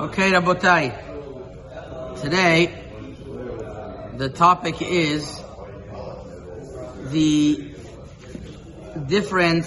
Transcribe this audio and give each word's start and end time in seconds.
Okay, 0.00 0.30
Rabotai. 0.30 2.20
Today, 2.20 2.72
the 4.16 4.28
topic 4.28 4.80
is 4.80 5.42
the 7.06 7.74
different 9.08 9.64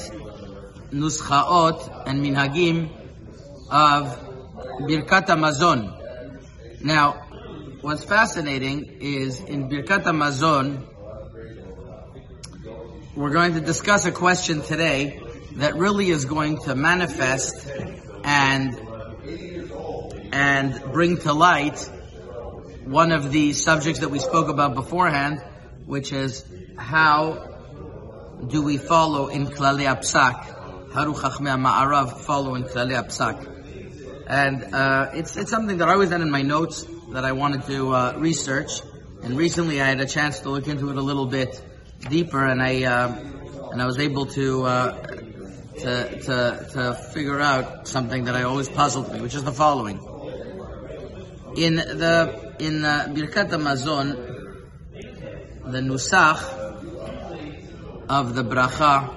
nuschaot 0.94 2.08
and 2.08 2.24
minhagim 2.24 2.90
of 3.70 4.18
Birkat 4.88 5.28
Hamazon. 5.28 6.00
Now, 6.82 7.12
what's 7.82 8.06
fascinating 8.06 9.00
is 9.02 9.42
in 9.42 9.68
Birkat 9.68 10.06
Hamazon, 10.06 10.88
we're 13.18 13.32
going 13.32 13.56
to 13.56 13.60
discuss 13.60 14.06
a 14.06 14.14
question 14.14 14.62
today 14.62 15.20
that 15.58 15.76
really 15.76 16.10
is 16.10 16.24
going 16.24 16.58
to 16.60 16.74
manifest 16.74 17.70
and 18.24 18.88
and 20.32 20.82
bring 20.92 21.18
to 21.18 21.34
light 21.34 21.80
one 22.86 23.12
of 23.12 23.32
the 23.32 23.54
subjects 23.54 24.00
that 24.00 24.10
we 24.10 24.20
spoke 24.20 24.50
about 24.50 24.76
beforehand, 24.76 25.42
which 25.86 26.12
is 26.12 26.44
how 26.78 27.50
do 28.48 28.62
we 28.62 28.78
follow 28.78 29.28
in 29.28 29.48
Klali 29.48 29.86
Apsak? 29.86 30.94
How 30.94 31.06
do 31.06 31.14
Chachmei 31.14 31.58
Ma'arav 31.58 32.20
follow 32.22 32.56
in 32.56 32.64
Apsak? 32.64 33.48
And 34.28 34.74
uh, 34.74 35.12
it's 35.14 35.38
it's 35.38 35.52
something 35.52 35.78
that 35.78 35.90
I 35.90 35.94
always 35.94 36.10
had 36.10 36.22
in 36.22 36.32
my 36.32 36.42
notes 36.42 36.86
that 37.10 37.26
I 37.26 37.34
wanted 37.34 37.64
to 37.66 37.94
uh, 37.94 38.14
research. 38.18 38.82
And 39.24 39.38
recently, 39.38 39.82
I 39.82 39.88
had 39.88 40.00
a 40.00 40.06
chance 40.06 40.40
to 40.40 40.50
look 40.50 40.68
into 40.68 40.90
it 40.90 40.98
a 40.98 41.02
little 41.02 41.28
bit 41.28 41.62
deeper, 42.10 42.44
and 42.46 42.62
I 42.62 42.84
uh, 42.84 43.16
and 43.72 43.82
I 43.82 43.86
was 43.86 44.00
able 44.00 44.26
to, 44.28 44.64
uh, 44.64 44.92
to 45.80 46.20
to 46.22 46.68
to 46.74 46.94
figure 47.14 47.40
out 47.40 47.88
something 47.88 48.26
that 48.26 48.36
I 48.36 48.44
always 48.44 48.70
puzzled 48.70 49.12
me, 49.14 49.22
which 49.22 49.36
is 49.36 49.44
the 49.44 49.52
following. 49.52 50.11
In 51.56 51.76
the 51.76 52.56
in 52.60 52.86
uh, 52.86 53.08
Birkat 53.10 53.50
Hamazon, 53.50 54.16
the 55.66 55.80
nusach 55.80 56.42
of 58.08 58.36
the 58.36 58.44
bracha 58.44 59.10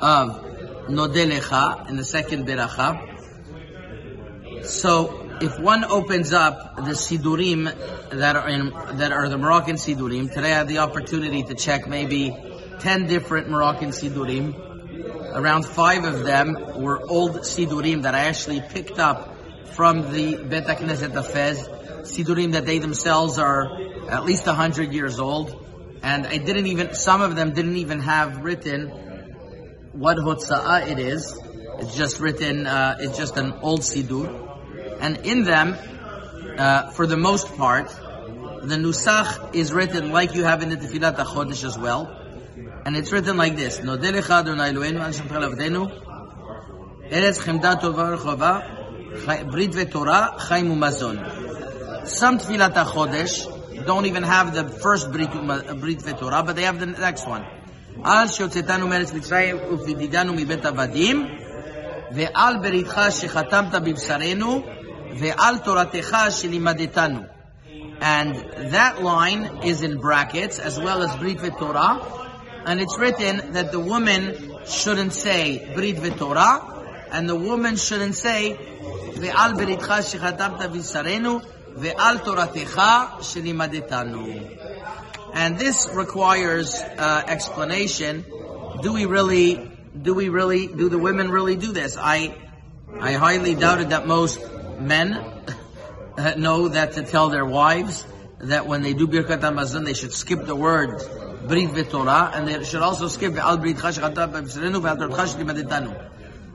of 0.00 0.44
Nodelecha 0.86 1.88
in 1.88 1.96
the 1.96 2.04
second 2.04 2.46
beracha. 2.46 2.96
So 4.64 5.28
if 5.40 5.58
one 5.58 5.84
opens 5.84 6.32
up 6.32 6.76
the 6.76 6.92
sidurim 6.92 7.64
that 8.10 8.36
are 8.36 8.48
in 8.48 8.72
that 8.98 9.10
are 9.10 9.28
the 9.28 9.36
Moroccan 9.36 9.76
sidurim, 9.76 10.32
today 10.32 10.52
I 10.52 10.58
had 10.58 10.68
the 10.68 10.78
opportunity 10.78 11.42
to 11.42 11.54
check 11.56 11.88
maybe 11.88 12.36
ten 12.78 13.08
different 13.08 13.50
Moroccan 13.50 13.90
sidurim. 13.90 14.54
Around 15.34 15.66
five 15.66 16.04
of 16.04 16.24
them 16.24 16.56
were 16.80 17.04
old 17.04 17.38
sidurim 17.38 18.02
that 18.02 18.14
I 18.14 18.26
actually 18.26 18.60
picked 18.60 19.00
up 19.00 19.34
from 19.78 20.10
the 20.12 20.34
Bet 20.50 20.66
Knesset 20.66 21.14
Fez, 21.24 21.68
sidurim 22.02 22.50
that 22.54 22.66
they 22.66 22.80
themselves 22.80 23.38
are 23.38 23.80
at 24.08 24.24
least 24.24 24.44
hundred 24.44 24.92
years 24.92 25.20
old, 25.20 25.54
and 26.02 26.26
I 26.26 26.38
didn't 26.38 26.66
even 26.66 26.94
some 26.94 27.22
of 27.22 27.36
them 27.36 27.54
didn't 27.54 27.76
even 27.76 28.00
have 28.00 28.42
written 28.42 28.88
what 29.92 30.16
hotza'ah 30.16 30.88
it 30.88 30.98
is. 30.98 31.38
It's 31.78 31.94
just 31.94 32.18
written. 32.18 32.66
Uh, 32.66 32.96
it's 32.98 33.16
just 33.16 33.36
an 33.36 33.52
old 33.62 33.82
sidur 33.82 34.26
and 35.00 35.18
in 35.18 35.44
them, 35.44 35.76
uh, 36.58 36.90
for 36.90 37.06
the 37.06 37.16
most 37.16 37.56
part, 37.56 37.88
the 38.72 38.78
nusach 38.84 39.54
is 39.54 39.72
written 39.72 40.10
like 40.10 40.34
you 40.34 40.42
have 40.42 40.60
in 40.64 40.70
the 40.70 40.76
Tefillat 40.76 41.14
HaChodesh 41.14 41.62
as 41.62 41.78
well, 41.78 42.02
and 42.84 42.96
it's 42.96 43.12
written 43.12 43.36
like 43.36 43.54
this: 43.54 43.78
Nodelecha 43.78 44.40
Adonai 44.40 44.72
Eloheinu 44.72 45.06
An 45.06 45.12
Shem 45.12 45.28
Avdenu 45.28 45.84
Eretz 47.12 47.38
Chemda 47.38 47.80
Tova 47.80 48.77
Brit 49.51 49.71
VeTorah 49.71 50.39
Chaim 50.39 50.69
Umazon. 50.69 52.07
Some 52.07 52.37
Tefillat 52.37 52.73
HaChodesh 52.73 53.85
don't 53.85 54.05
even 54.05 54.23
have 54.23 54.53
the 54.53 54.67
first 54.69 55.11
Brit, 55.11 55.31
Brit 55.31 55.99
VeTorah, 55.99 56.45
but 56.45 56.55
they 56.55 56.63
have 56.63 56.79
the 56.79 56.87
next 56.87 57.27
one. 57.27 57.45
אז 58.03 58.33
שהוצאתנו 58.33 58.87
מארץ 58.87 59.13
מצרים 59.13 59.57
ופדידנו 59.71 60.33
מבית 60.33 60.65
עבדים 60.65 61.27
ועל 62.11 62.57
בריתך 62.57 63.01
שחתמת 63.09 63.75
בבשרנו 63.75 64.63
Ve'al 65.13 65.63
Toratecha 65.63 66.31
shelimadetanu. 66.31 67.29
And 68.01 68.35
that 68.71 69.01
line 69.01 69.61
is 69.63 69.81
in 69.81 69.99
brackets 69.99 70.59
as 70.59 70.79
well 70.79 71.03
as 71.03 71.15
Brit 71.15 71.39
Torah, 71.57 72.01
and 72.65 72.81
it's 72.81 72.97
written 72.97 73.53
that 73.53 73.71
the 73.71 73.79
woman 73.79 74.35
shouldn't 74.65 75.13
say 75.13 75.71
Brit 75.75 76.17
Torah, 76.17 77.05
and 77.11 77.29
the 77.29 77.35
woman 77.35 77.75
shouldn't 77.75 78.15
say 78.15 78.57
Ve'al 79.12 79.54
Beritcha 79.54 80.00
shechatamta 80.02 80.68
v'sarenu 80.68 81.44
Ve'al 81.74 82.18
Toratecha 82.18 83.18
shelimadetanu. 83.20 84.58
And 85.32 85.58
this 85.58 85.88
requires 85.92 86.74
uh, 86.74 87.22
explanation. 87.26 88.24
Do 88.82 88.92
we 88.92 89.06
really? 89.06 89.70
Do 90.00 90.14
we 90.14 90.28
really? 90.28 90.66
Do 90.66 90.88
the 90.88 90.98
women 90.98 91.30
really 91.30 91.56
do 91.56 91.72
this? 91.72 91.96
I, 91.98 92.34
I 93.00 93.12
highly 93.12 93.54
doubted 93.54 93.90
that 93.90 94.06
most 94.06 94.40
men 94.80 95.44
know 96.36 96.68
that 96.68 96.92
to 96.94 97.02
tell 97.02 97.28
their 97.28 97.44
wives 97.44 98.04
that 98.40 98.66
when 98.66 98.82
they 98.82 98.94
do 98.94 99.06
Birkat 99.06 99.40
Hamazon, 99.40 99.84
they 99.84 99.94
should 99.94 100.12
skip 100.12 100.44
the 100.46 100.54
word 100.56 101.02
Brit 101.46 101.70
v'Torah, 101.70 102.36
and 102.36 102.46
they 102.46 102.64
should 102.64 102.82
also 102.82 103.08
skip 103.08 103.36
Al 103.36 103.56
Brit 103.58 103.76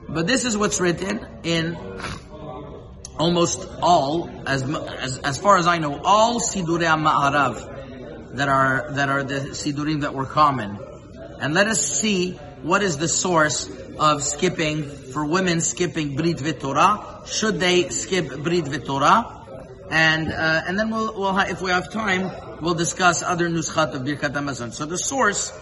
But 0.08 0.26
this 0.26 0.44
is 0.44 0.56
what's 0.56 0.80
written 0.80 1.26
in 1.42 1.76
almost 3.18 3.66
all, 3.80 4.30
as, 4.46 4.62
as, 4.62 5.18
as 5.18 5.38
far 5.38 5.56
as 5.56 5.66
I 5.66 5.78
know, 5.78 6.00
all 6.04 6.40
Sidurei 6.40 6.94
Ma'arav 6.96 8.36
that 8.36 8.48
are, 8.48 8.92
that 8.92 9.08
are 9.08 9.22
the 9.22 9.40
Sidurim 9.50 10.02
that 10.02 10.14
were 10.14 10.26
common. 10.26 10.78
And 11.40 11.54
let 11.54 11.68
us 11.68 11.80
see 11.84 12.32
what 12.62 12.82
is 12.82 12.96
the 12.96 13.08
source 13.08 13.70
of 13.98 14.22
skipping, 14.22 14.84
for 14.84 15.24
women 15.24 15.60
skipping 15.60 16.16
Brit 16.16 16.38
V'Torah. 16.38 17.26
Should 17.26 17.60
they 17.60 17.88
skip 17.90 18.28
Brit 18.42 18.64
V'Torah? 18.64 19.42
And, 19.90 20.32
uh, 20.32 20.62
and 20.66 20.78
then 20.78 20.90
we'll, 20.90 21.18
we'll 21.18 21.38
if 21.38 21.60
we 21.60 21.70
have 21.70 21.92
time, 21.92 22.30
we'll 22.60 22.74
discuss 22.74 23.22
other 23.22 23.48
nuschat 23.48 23.94
of 23.94 24.02
Birkat 24.02 24.32
Hamazon. 24.32 24.72
So 24.72 24.86
the 24.86 24.98
source 24.98 25.52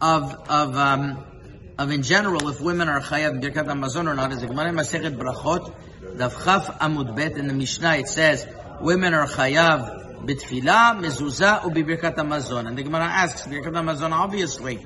of, 0.00 0.32
of, 0.48 0.76
um, 0.76 1.31
of 1.78 1.90
in 1.90 2.02
general 2.02 2.48
if 2.48 2.60
women 2.60 2.88
are 2.88 3.00
chayav 3.00 3.42
birkat 3.42 3.66
hamazon 3.66 4.08
or 4.08 4.14
not 4.14 4.32
is 4.32 4.40
the 4.40 4.46
Gemara 4.46 4.70
Masechet 4.70 5.16
Brachot 5.16 5.74
Daf 6.16 6.44
Chaf 6.44 6.78
Amud 6.78 7.16
Bet 7.16 7.32
in 7.32 7.46
the 7.46 7.54
Mishnah 7.54 7.96
it 7.96 8.08
says 8.08 8.46
women 8.80 9.14
are 9.14 9.26
chayav 9.26 10.24
bitfila 10.24 11.00
mezuzah 11.00 11.60
ubibirkat 11.62 12.16
hamazon. 12.16 12.68
And 12.68 12.76
the 12.76 12.82
Gemara 12.82 13.04
asks 13.04 13.46
birkat 13.46 13.72
hamazon 13.72 14.12
obviously. 14.12 14.84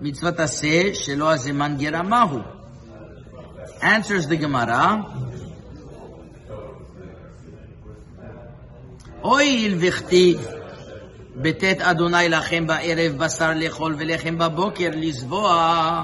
Mitzvah 0.00 0.32
taseh 0.32 0.90
shelo 0.90 1.34
azeman 1.34 1.78
geramahu. 1.78 2.46
Answers 3.82 4.28
the 4.28 4.36
Gemara 4.36 5.04
Oil 9.24 9.72
vichtiv 9.78 10.57
בתת 11.37 11.81
אדוני 11.81 12.29
לכם 12.29 12.67
בערב 12.67 13.17
בשר 13.17 13.53
לאכול 13.55 13.95
ולחם 13.99 14.37
בבוקר 14.37 14.89
לזבוע 14.95 16.03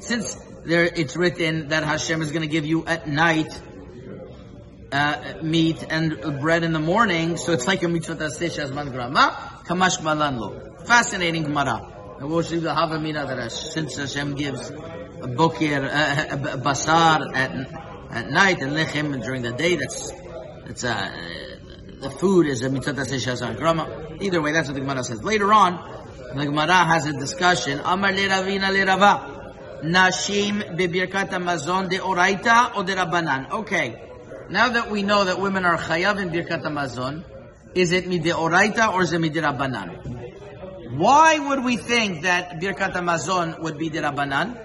since 0.00 0.36
there 0.64 0.84
it's 0.94 1.16
written 1.16 1.68
that 1.68 1.84
Hashem 1.84 2.22
is 2.22 2.30
going 2.30 2.42
to 2.42 2.48
give 2.48 2.66
you 2.66 2.84
at 2.86 3.08
night 3.08 3.52
uh, 4.92 5.34
meat 5.42 5.84
and 5.90 6.40
bread 6.40 6.64
in 6.64 6.72
the 6.72 6.78
morning, 6.78 7.36
so 7.36 7.52
it's 7.52 7.66
like 7.66 7.82
a 7.82 7.88
mitzvah 7.88 8.16
taseh 8.16 8.48
shazman 8.48 8.92
grama, 8.92 9.62
kamash 9.66 10.02
malan 10.02 10.38
lo. 10.38 10.60
Fascinating 10.84 11.42
Gemara. 11.42 12.16
And 12.18 12.30
we'll 12.30 12.42
see 12.42 12.58
the 12.58 12.70
Havamina 12.70 13.26
that 13.28 13.52
since 13.52 13.96
Hashem 13.96 14.34
gives 14.34 14.70
a 14.70 15.28
bokir, 15.28 15.84
a, 15.84 16.58
basar 16.58 17.36
at, 17.36 17.52
at 18.10 18.30
night 18.30 18.60
and 18.60 18.72
lechem 18.72 19.22
during 19.22 19.42
the 19.42 19.52
day, 19.52 19.76
that's, 19.76 20.12
that's, 20.66 20.84
uh, 20.84 21.51
the 22.03 22.09
food 22.09 22.47
is 22.47 22.61
a 22.61 22.69
mitzvah 22.69 22.93
that 22.93 23.07
shazan 23.07 23.57
grama. 23.57 24.17
Either 24.21 24.41
way, 24.41 24.51
that's 24.51 24.67
what 24.67 24.75
the 24.75 24.81
Gemara 24.81 25.03
says. 25.03 25.23
Later 25.23 25.51
on, 25.53 25.79
the 26.35 26.45
Gemara 26.45 26.85
has 26.85 27.05
a 27.05 27.13
discussion. 27.13 27.79
Amar 27.83 28.11
le 28.11 28.27
ravina 28.27 28.71
le 28.71 28.85
rava. 28.85 29.81
Nashim 29.83 30.77
bebirkat 30.77 31.29
hamazon 31.29 31.89
de 31.89 31.97
oraita 31.97 32.75
or 32.75 32.83
de. 32.83 33.55
Okay. 33.55 34.01
Now 34.49 34.69
that 34.69 34.91
we 34.91 35.01
know 35.01 35.23
that 35.23 35.39
women 35.39 35.65
are 35.65 35.77
chayav 35.77 36.21
in 36.21 36.29
birkat 36.29 36.63
is 37.75 37.91
it 37.91 38.07
mide 38.07 38.25
oraita 38.25 38.93
or 38.93 39.01
is 39.01 39.13
it? 39.13 40.23
Why 40.95 41.39
would 41.39 41.63
we 41.63 41.77
think 41.77 42.21
that 42.21 42.59
Birkat 42.61 42.93
Hamazon 42.93 43.59
would 43.61 43.79
be 43.79 43.89
the 43.89 43.99
Rabbanan? 43.99 44.59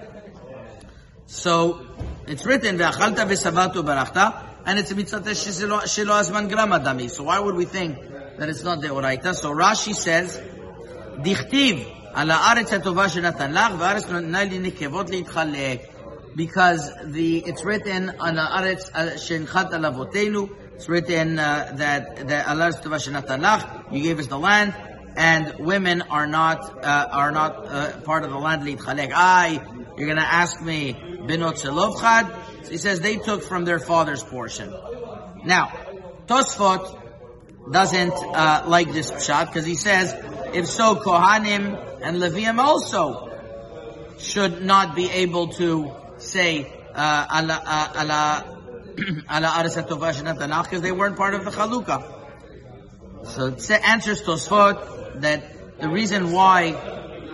So, 1.25 1.85
it's 2.27 2.45
written, 2.45 2.77
Ve'achalta 2.77 3.25
v'savatu 3.25 3.83
barachta, 3.83 4.48
and 4.68 4.78
it's 4.78 4.90
a 4.90 4.94
mitzvah 4.94 5.20
shelo 5.20 5.80
azman 5.80 6.50
gramadami. 6.50 7.10
So 7.10 7.24
why 7.24 7.38
would 7.38 7.54
we 7.54 7.64
think 7.64 7.98
that 8.38 8.48
it's 8.48 8.62
not 8.62 8.80
the 8.80 8.88
Oraita? 8.88 9.34
So 9.34 9.52
Rashi 9.52 9.94
says, 9.94 10.40
Dichtiv, 11.22 11.84
על 12.14 12.30
הארץ 12.30 12.72
הטובה 12.72 13.08
שנתן 13.08 13.52
לך, 13.52 13.72
וארץ 13.78 14.10
נתנה 14.10 14.44
לי 14.44 14.58
נקבות 14.58 15.10
להתחלק. 15.10 15.94
because 16.36 16.90
the 17.04 17.38
it's 17.38 17.64
written 17.64 18.10
on 18.18 18.34
the 18.34 18.40
aretz 18.40 18.90
uh, 18.94 19.12
shenchat 19.14 19.70
alavotenu. 19.70 20.50
It's 20.74 20.88
written 20.88 21.38
uh, 21.38 21.72
that 21.76 22.28
that 22.28 22.48
Allah 22.48 22.72
Lach, 22.72 23.92
you 23.92 24.02
gave 24.02 24.18
us 24.18 24.26
the 24.26 24.38
land, 24.38 24.74
and 25.16 25.54
women 25.60 26.02
are 26.02 26.26
not 26.26 26.84
uh, 26.84 27.08
are 27.10 27.30
not 27.30 27.66
uh, 27.66 28.00
part 28.00 28.24
of 28.24 28.30
the 28.30 28.38
land. 28.38 28.62
Litchalek. 28.62 29.12
I, 29.14 29.60
you're 29.96 30.08
going 30.08 30.18
to 30.18 30.22
ask 30.22 30.60
me 30.60 30.92
binot 31.29 31.61
shelovchad. 31.61 32.65
So 32.65 32.71
he 32.71 32.77
says 32.77 32.99
they 32.99 33.17
took 33.17 33.43
from 33.43 33.65
their 33.65 33.79
father's 33.79 34.23
portion. 34.23 34.73
Now, 35.45 35.67
Tosfot 36.27 36.97
doesn't 37.71 38.13
uh, 38.13 38.63
like 38.67 38.91
this 38.91 39.11
pshat 39.11 39.47
because 39.47 39.65
he 39.65 39.75
says 39.75 40.13
if 40.53 40.67
so, 40.67 40.95
Kohanim 40.95 42.01
and 42.01 42.17
Levium 42.17 42.59
also 42.59 43.29
should 44.17 44.63
not 44.63 44.95
be 44.95 45.09
able 45.09 45.49
to 45.49 45.91
say 46.17 46.71
uh, 46.95 47.41
ala 47.41 47.61
uh, 47.65 48.01
ala 48.01 48.45
because 50.63 50.81
they 50.81 50.91
weren't 50.91 51.15
part 51.15 51.33
of 51.33 51.45
the 51.45 51.51
chalukah. 51.51 52.15
So 53.25 53.47
it 53.47 53.69
answers 53.71 54.23
Tosfot 54.23 55.21
that 55.21 55.79
the 55.79 55.89
reason 55.89 56.31
why 56.31 56.71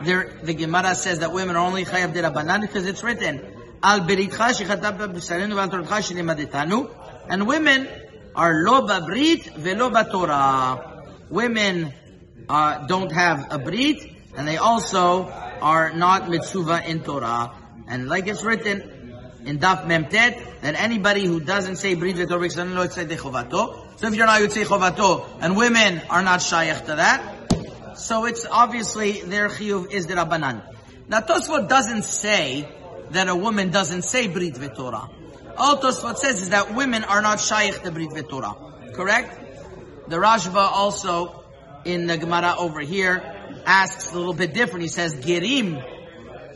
there, 0.03 0.39
the 0.43 0.53
Gemara 0.53 0.93
says 0.95 1.19
that 1.19 1.31
women 1.31 1.55
are 1.55 1.65
only 1.65 1.85
chayav 1.85 2.13
derabanan 2.13 2.61
because 2.61 2.85
it's 2.85 3.03
written 3.03 3.54
al 3.81 4.01
beritcha 4.01 4.51
and 7.27 7.47
women 7.47 7.87
are 8.35 8.63
lo 8.63 8.87
babrit 8.87 9.55
velo 9.55 9.89
Torah. 10.11 11.03
Women 11.29 11.93
uh, 12.47 12.85
don't 12.87 13.11
have 13.11 13.51
a 13.51 13.57
brit 13.57 14.11
and 14.35 14.47
they 14.47 14.57
also 14.57 15.27
are 15.61 15.93
not 15.93 16.23
mitzuva 16.23 16.85
in 16.85 17.01
Torah. 17.01 17.53
And 17.87 18.07
like 18.07 18.27
it's 18.27 18.43
written 18.43 18.95
in 19.45 19.59
Daf 19.59 19.85
Memtet, 19.85 20.61
that 20.61 20.75
anybody 20.75 21.25
who 21.25 21.39
doesn't 21.39 21.77
say 21.77 21.93
Brit 21.95 22.15
v'Torah 22.15 22.49
b'sarenu 22.49 22.75
lo 22.75 22.87
say 22.87 23.05
dechovato. 23.05 23.99
So 23.99 24.07
if 24.07 24.15
you're 24.15 24.25
not 24.25 24.41
you'd 24.41 24.51
say 24.51 24.63
chovato, 24.63 25.25
and 25.39 25.55
women 25.55 26.01
are 26.09 26.21
not 26.21 26.39
shayach 26.39 26.85
to 26.87 26.95
that, 26.95 27.97
so 27.97 28.25
it's 28.25 28.45
obviously 28.45 29.21
their 29.21 29.49
chiyuv 29.49 29.91
is 29.91 30.07
the 30.07 30.15
Rabbanan. 30.15 30.63
Now 31.07 31.21
Tosfot 31.21 31.69
doesn't 31.69 32.03
say 32.03 32.67
that 33.15 33.27
a 33.27 33.35
woman 33.35 33.69
doesn't 33.71 34.03
say 34.03 34.27
Brit 34.27 34.53
v'Torah. 34.55 35.09
All 35.57 35.77
Tosfot 35.77 36.17
says 36.17 36.41
is 36.41 36.49
that 36.49 36.75
women 36.75 37.03
are 37.03 37.21
not 37.21 37.39
shayach 37.39 37.83
to 37.83 37.91
Brit 37.91 38.09
v'Torah. 38.09 38.93
Correct? 38.93 39.41
The 40.07 40.17
Rashba 40.17 40.55
also 40.55 41.43
in 41.83 42.07
the 42.07 42.17
Gemara 42.17 42.55
over 42.57 42.81
here 42.81 43.23
asks 43.65 44.11
a 44.11 44.17
little 44.17 44.33
bit 44.33 44.53
different. 44.53 44.83
He 44.83 44.87
says 44.87 45.15
Gerim 45.15 45.83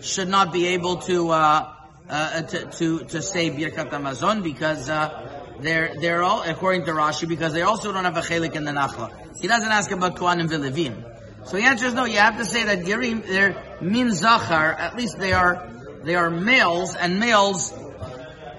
should 0.01 0.27
not 0.27 0.53
be 0.53 0.67
able 0.67 0.97
to 0.97 1.29
uh, 1.29 1.73
uh, 2.09 2.41
to, 2.41 2.65
to 2.65 2.99
to 3.05 3.21
say 3.21 3.49
Birkat 3.51 3.89
Hamazon 3.91 4.43
because 4.43 4.89
uh, 4.89 5.55
they're 5.59 5.93
they're 5.99 6.23
all 6.23 6.41
according 6.43 6.85
to 6.85 6.91
Rashi 6.91 7.27
because 7.27 7.53
they 7.53 7.61
also 7.61 7.91
don't 7.91 8.05
have 8.05 8.17
a 8.17 8.21
chelik 8.21 8.55
in 8.55 8.65
the 8.65 8.71
Nachla. 8.71 9.11
He 9.39 9.47
doesn't 9.47 9.71
ask 9.71 9.91
about 9.91 10.15
Kohanim 10.15 10.49
Vilevim. 10.49 11.05
So 11.47 11.57
the 11.57 11.63
answer 11.63 11.85
is 11.85 11.93
no. 11.93 12.05
You 12.05 12.17
have 12.17 12.37
to 12.37 12.45
say 12.45 12.63
that 12.63 12.79
Gerim 12.79 13.25
they're 13.25 13.77
min 13.81 14.13
zachar. 14.13 14.73
At 14.73 14.95
least 14.95 15.17
they 15.19 15.33
are 15.33 15.69
they 16.03 16.15
are 16.15 16.29
males 16.29 16.95
and 16.95 17.19
males 17.19 17.73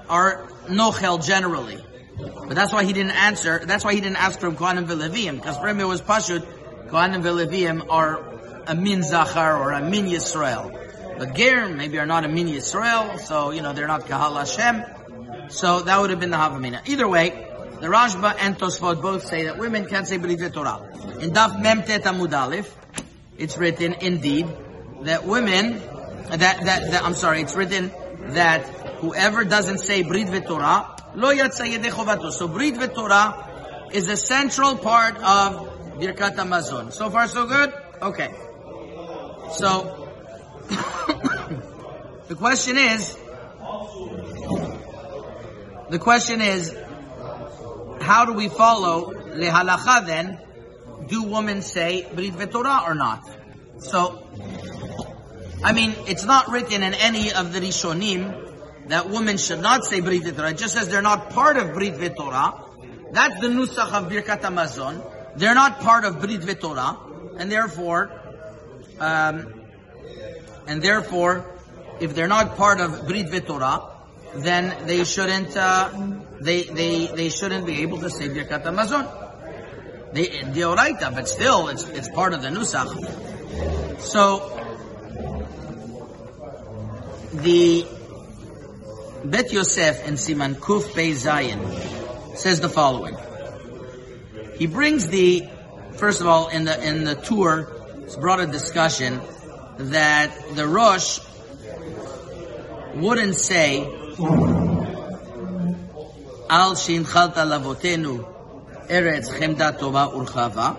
are 0.08 0.46
nochel 0.66 1.24
generally. 1.24 1.84
But 2.16 2.54
that's 2.54 2.72
why 2.72 2.84
he 2.84 2.92
didn't 2.92 3.12
answer. 3.12 3.60
That's 3.64 3.84
why 3.84 3.94
he 3.94 4.00
didn't 4.00 4.16
ask 4.16 4.40
from 4.40 4.56
Kohanim 4.56 4.86
Vilevim 4.86 5.36
because 5.36 5.56
for 5.56 5.68
him 5.68 5.80
it 5.80 5.84
was 5.84 6.02
pashut 6.02 6.46
Kohanim 6.90 7.22
v'Leviim 7.22 7.86
are 7.88 8.64
a 8.66 8.74
min 8.74 9.04
Zachar 9.04 9.56
or 9.56 9.70
a 9.70 9.80
min 9.80 10.06
Yisrael. 10.06 10.76
But 11.18 11.34
Ger 11.34 11.68
maybe 11.68 11.98
are 11.98 12.06
not 12.06 12.24
a 12.24 12.28
min 12.28 12.48
Yisrael, 12.48 13.20
so 13.20 13.52
you 13.52 13.62
know 13.62 13.72
they're 13.72 13.86
not 13.86 14.06
Kahal 14.06 14.34
Hashem. 14.34 14.84
So 15.50 15.82
that 15.82 16.00
would 16.00 16.10
have 16.10 16.18
been 16.18 16.30
the 16.30 16.36
Havamina. 16.36 16.88
Either 16.88 17.06
way, 17.06 17.30
the 17.80 17.86
Rashba 17.86 18.34
and 18.40 18.58
Tosfot 18.58 19.00
both 19.00 19.24
say 19.24 19.44
that 19.44 19.58
women 19.58 19.86
can't 19.86 20.06
say 20.06 20.18
Brit 20.18 20.52
Torah. 20.52 20.82
In 21.20 21.30
Daf 21.30 21.62
Memtet 21.62 22.02
Amud 22.02 22.32
Aleph, 22.32 22.76
it's 23.38 23.56
written 23.56 23.94
indeed 24.00 24.48
that 25.02 25.24
women, 25.24 25.80
that, 26.30 26.64
that, 26.64 26.90
that, 26.90 27.04
I'm 27.04 27.14
sorry, 27.14 27.40
it's 27.42 27.56
written 27.56 27.90
that 28.34 28.64
whoever 29.00 29.44
doesn't 29.44 29.78
say 29.78 30.02
Brit 30.02 30.46
Torah, 30.46 30.96
lo 31.14 31.34
yatsa 31.34 32.32
So 32.32 32.48
Brit 32.48 32.94
Torah 32.94 33.88
is 33.92 34.08
a 34.08 34.16
central 34.16 34.76
part 34.76 35.16
of 35.16 35.98
Birkat 35.98 36.36
Hamazon. 36.36 36.92
So 36.92 37.10
far, 37.10 37.26
so 37.28 37.46
good? 37.46 37.72
Okay. 38.00 38.32
So, 39.52 40.08
the 42.28 42.36
question 42.36 42.76
is, 42.78 43.16
the 45.90 45.98
question 45.98 46.40
is, 46.40 46.76
how 48.00 48.24
do 48.24 48.32
we 48.32 48.48
follow 48.48 49.12
lehalacha 49.12 50.06
then? 50.06 50.38
Do 51.08 51.24
women 51.24 51.62
say 51.62 52.06
Brit 52.14 52.34
V'Torah 52.34 52.86
or 52.86 52.94
not? 52.94 53.28
So, 53.78 54.22
I 55.62 55.72
mean, 55.72 55.94
it's 56.06 56.24
not 56.24 56.50
written 56.50 56.82
in 56.82 56.94
any 56.94 57.32
of 57.32 57.52
the 57.52 57.60
Rishonim 57.60 58.88
that 58.88 59.10
women 59.10 59.36
should 59.36 59.60
not 59.60 59.84
say 59.84 60.00
Brit 60.00 60.22
V'Torah. 60.22 60.52
It 60.52 60.58
just 60.58 60.74
says 60.74 60.88
they're 60.88 61.02
not 61.02 61.30
part 61.30 61.56
of 61.58 61.74
Brit 61.74 61.94
V'Torah. 61.94 63.12
That's 63.12 63.40
the 63.40 63.48
nusach 63.48 63.92
of 63.92 64.10
Birkat 64.10 64.40
Hamazon. 64.40 65.02
They're 65.36 65.54
not 65.54 65.80
part 65.80 66.04
of 66.04 66.20
Brit 66.20 66.40
V'Torah, 66.40 67.38
and 67.38 67.52
therefore, 67.52 68.10
um, 68.98 69.62
and 70.66 70.80
therefore, 70.82 71.44
if 72.00 72.14
they're 72.14 72.28
not 72.28 72.56
part 72.56 72.80
of 72.80 73.06
Brit 73.06 73.26
V'Torah, 73.26 73.90
then 74.36 74.86
they 74.86 75.04
shouldn't, 75.04 75.56
uh, 75.56 75.90
they, 76.40 76.62
they, 76.62 77.06
they 77.06 77.28
shouldn't 77.28 77.66
be 77.66 77.82
able 77.82 77.98
to 77.98 78.08
say 78.08 78.28
Birkat 78.28 78.64
Hamazon. 78.64 79.06
They, 80.12 80.26
deoraita, 80.26 81.14
but 81.14 81.28
still, 81.28 81.68
it's, 81.68 81.86
it's 81.88 82.08
part 82.08 82.32
of 82.32 82.42
the 82.42 82.48
Nusach. 82.48 84.00
So, 84.00 84.59
the 87.32 87.86
Bet 89.24 89.52
Yosef 89.52 90.06
in 90.06 90.14
Siman 90.14 90.54
Kuf 90.56 90.94
Pei 90.94 91.12
Zayin 91.12 92.36
says 92.36 92.60
the 92.60 92.68
following. 92.68 93.16
He 94.56 94.66
brings 94.66 95.08
the, 95.08 95.46
first 95.92 96.20
of 96.20 96.26
all, 96.26 96.48
in 96.48 96.64
the 96.64 96.86
in 96.86 97.04
the 97.04 97.14
tour, 97.14 97.68
it's 98.02 98.16
brought 98.16 98.40
a 98.40 98.46
discussion 98.46 99.20
that 99.78 100.32
the 100.54 100.66
Rosh 100.66 101.20
wouldn't 102.94 103.36
say 103.36 103.82
Al 106.48 106.74
Shin 106.74 107.04
Chalta 107.04 107.44
Lavotenu 107.46 108.26
Eretz 108.88 109.28
Chemda 109.30 109.78
Tova 109.78 110.12
Urchava 110.12 110.76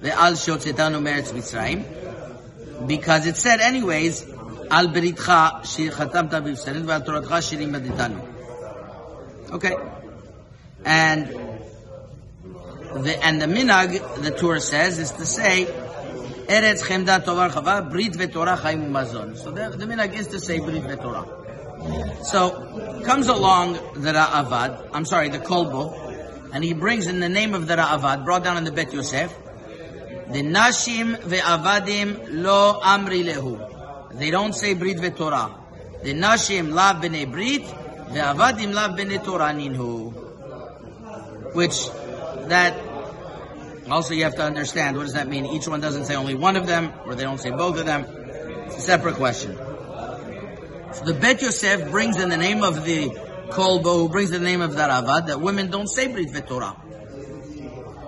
Ve'al 0.00 0.36
Shotzetanu 0.36 1.02
Meretz 1.02 1.32
Mitzrayim 1.32 2.86
because 2.86 3.26
it 3.26 3.36
said 3.36 3.60
anyways 3.60 4.33
Beritcha 4.68 5.62
Shechatamta 5.62 6.42
Bivsanin 6.42 6.84
Ve'al 6.84 7.04
Toratcha 7.04 7.40
Shirim 7.40 7.70
Maditanu 7.70 8.20
Okay 9.52 9.74
and 10.84 11.28
the, 13.02 13.18
and 13.24 13.40
the 13.40 13.46
minag, 13.46 14.22
the 14.22 14.30
Torah 14.30 14.60
says, 14.60 14.98
is 14.98 15.12
to 15.12 15.26
say, 15.26 15.64
Eretz 15.64 16.82
chemda 16.82 17.24
tovar 17.24 17.48
chava, 17.50 17.90
brit 17.90 18.12
ve'torah 18.12 18.58
chaim 18.58 18.92
umazon. 18.92 19.36
So 19.36 19.50
the, 19.50 19.70
the 19.70 19.86
minag 19.86 20.14
is 20.14 20.28
to 20.28 20.40
say 20.40 20.60
brit 20.60 20.82
ve'torah. 20.82 22.24
So, 22.24 23.02
comes 23.04 23.28
along 23.28 23.74
the 23.94 24.12
Ra'avad, 24.12 24.88
I'm 24.92 25.04
sorry, 25.04 25.28
the 25.28 25.38
Kolbo, 25.38 26.52
and 26.52 26.64
he 26.64 26.72
brings 26.72 27.06
in 27.06 27.20
the 27.20 27.28
name 27.28 27.54
of 27.54 27.66
the 27.66 27.76
Ra'avad, 27.76 28.24
brought 28.24 28.44
down 28.44 28.56
in 28.56 28.64
the 28.64 28.72
Bet 28.72 28.92
Yosef, 28.92 29.36
the 30.28 30.42
Nashim 30.42 31.16
ve'avadim 31.16 32.42
lo 32.42 32.80
amri 32.82 33.24
lehu. 33.24 33.73
They 34.14 34.30
don't 34.30 34.52
say 34.54 34.74
brit 34.74 34.98
ve'torah. 34.98 35.54
The 36.02 36.14
Nashim 36.14 36.72
la 36.72 36.94
b'nei 36.94 37.30
brit, 37.30 37.62
ve'avadim 37.62 38.72
la 38.72 38.88
b'nei 38.88 39.24
torah 39.24 39.52
ninhu. 39.52 40.12
Which 41.54 41.88
that 42.48 42.78
also 43.90 44.14
you 44.14 44.24
have 44.24 44.34
to 44.36 44.42
understand 44.42 44.96
what 44.96 45.04
does 45.04 45.14
that 45.14 45.28
mean? 45.28 45.46
Each 45.46 45.66
one 45.66 45.80
doesn't 45.80 46.06
say 46.06 46.14
only 46.14 46.34
one 46.34 46.56
of 46.56 46.66
them, 46.66 46.92
or 47.06 47.14
they 47.14 47.24
don't 47.24 47.38
say 47.38 47.50
both 47.50 47.78
of 47.78 47.86
them. 47.86 48.04
It's 48.66 48.78
a 48.78 48.80
separate 48.80 49.16
question. 49.16 49.56
So 50.92 51.04
the 51.04 51.14
Bet 51.14 51.42
Yosef 51.42 51.90
brings 51.90 52.20
in 52.20 52.28
the 52.28 52.36
name 52.36 52.62
of 52.62 52.84
the 52.84 53.08
Kolbo, 53.50 53.96
who 54.02 54.08
brings 54.08 54.30
in 54.30 54.42
the 54.42 54.48
name 54.48 54.60
of 54.60 54.72
the 54.74 54.82
Ravad, 54.82 55.26
that 55.26 55.40
women 55.40 55.70
don't 55.70 55.88
say 55.88 56.06
Brit 56.06 56.28
V'Torah. 56.28 56.76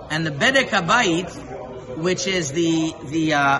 And 0.09 0.25
the 0.25 0.31
Bedek 0.31 0.69
Habayit, 0.69 1.97
which 1.97 2.27
is 2.27 2.53
the 2.53 2.93
the 3.07 3.33
uh, 3.33 3.59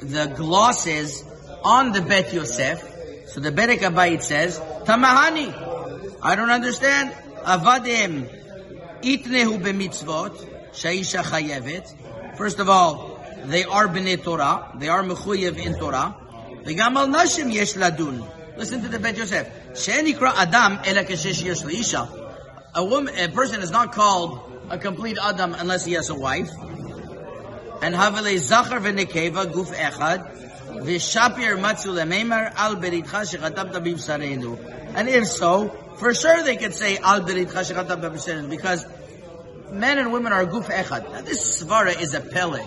the 0.00 0.26
glosses 0.26 1.24
on 1.66 1.90
the 1.90 2.00
Bet 2.00 2.32
Yosef. 2.32 2.80
So 3.26 3.40
the 3.40 3.50
Bedek 3.50 3.78
Habayit 3.78 4.22
says, 4.22 4.60
Tamahani. 4.84 5.50
I 6.22 6.36
don't 6.36 6.50
understand. 6.50 7.12
Avadim 7.42 8.30
Itnehu 9.02 9.60
b'mitzvot, 9.60 10.34
sheisha 10.72 11.22
chayevet. 11.24 12.36
First 12.36 12.60
of 12.60 12.68
all, 12.68 13.20
they 13.46 13.64
are 13.64 13.88
b'nei 13.88 14.22
Torah, 14.22 14.72
they 14.78 14.88
are 14.88 15.02
mechuyev 15.02 15.58
in 15.58 15.74
Torah. 15.76 16.16
V'gam 16.62 16.96
al 16.96 17.08
nashim 17.08 17.52
yesh 17.52 17.74
ladun. 17.74 18.24
Listen 18.56 18.80
to 18.82 18.88
the 18.88 19.00
Bet 19.00 19.16
Yosef. 19.16 19.48
Shenikra 19.72 20.34
Adam 20.36 20.78
ela 20.84 21.04
keshesh 21.04 21.44
isha. 21.72 22.08
A 22.76 22.84
woman, 22.84 23.12
a 23.18 23.28
person 23.28 23.60
is 23.60 23.72
not 23.72 23.92
called 23.92 24.40
a 24.70 24.78
complete 24.78 25.18
Adam 25.20 25.52
unless 25.54 25.84
he 25.84 25.94
has 25.94 26.10
a 26.10 26.14
wife. 26.14 26.50
And 27.82 27.94
havele 27.94 28.38
zachar 28.38 28.80
v'nekeva 28.80 29.46
guf 29.52 29.74
echad 29.74 30.32
v'shapir 30.82 31.58
matzu 31.58 31.92
lememar 31.94 32.52
al 32.56 32.76
beritcha 32.76 33.24
shechatabta 33.24 33.84
b'bsarenu. 33.84 34.94
And 34.94 35.08
if 35.08 35.26
so, 35.26 35.68
for 35.98 36.14
sure 36.14 36.42
they 36.42 36.56
could 36.56 36.74
say 36.74 36.98
al 36.98 37.20
beritcha 37.20 37.62
shechatabta 37.64 38.10
b'bsarenu 38.10 38.50
because 38.50 38.86
men 39.70 39.98
and 39.98 40.12
women 40.12 40.32
are 40.32 40.46
guf 40.46 40.66
echad. 40.66 41.12
Now 41.12 41.20
this 41.22 41.62
svara 41.62 42.00
is 42.00 42.14
a 42.14 42.20
pele. 42.20 42.62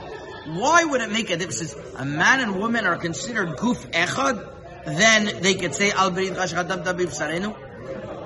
Why 0.48 0.84
would 0.84 1.02
it 1.02 1.12
make 1.12 1.30
a 1.30 1.38
difference? 1.38 1.76
A 1.98 2.06
man 2.06 2.40
and 2.40 2.60
woman 2.60 2.86
are 2.86 2.98
considered 2.98 3.58
guf 3.58 3.90
echad 3.92 4.56
then 4.86 5.42
they 5.42 5.54
could 5.56 5.76
say 5.76 5.92
al 5.92 6.12
berit 6.12 6.36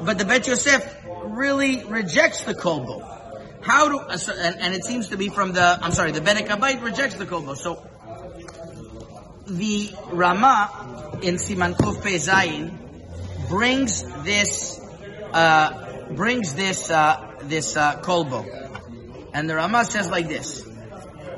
But 0.06 0.18
the 0.18 0.26
Bet 0.26 0.48
Yosef 0.48 0.96
really 1.26 1.84
rejects 1.84 2.44
the 2.44 2.54
kolbo. 2.54 3.10
How 3.62 3.90
do 3.90 4.00
and, 4.00 4.74
it 4.74 4.84
seems 4.84 5.10
to 5.10 5.18
be 5.18 5.30
from 5.30 5.54
the 5.54 5.80
I'm 5.82 5.92
sorry 5.92 6.12
the 6.12 6.22
Bedek 6.22 6.48
Abayit 6.48 6.84
rejects 6.84 7.16
the 7.16 7.26
kolbo. 7.26 7.56
So 7.56 7.86
the 9.47 9.91
Rama 10.13 11.19
in 11.23 11.37
Siman 11.37 11.75
Kuf 11.75 12.03
Zayin 12.03 12.77
brings 13.49 14.03
this 14.25 14.79
uh, 15.33 16.07
brings 16.15 16.55
this 16.55 16.91
uh, 16.91 17.35
this 17.43 17.77
uh, 17.77 18.01
kolbo, 18.03 18.45
and 19.33 19.49
the 19.49 19.57
Rama 19.57 19.85
says 19.85 20.11
like 20.11 20.29
this: 20.29 20.63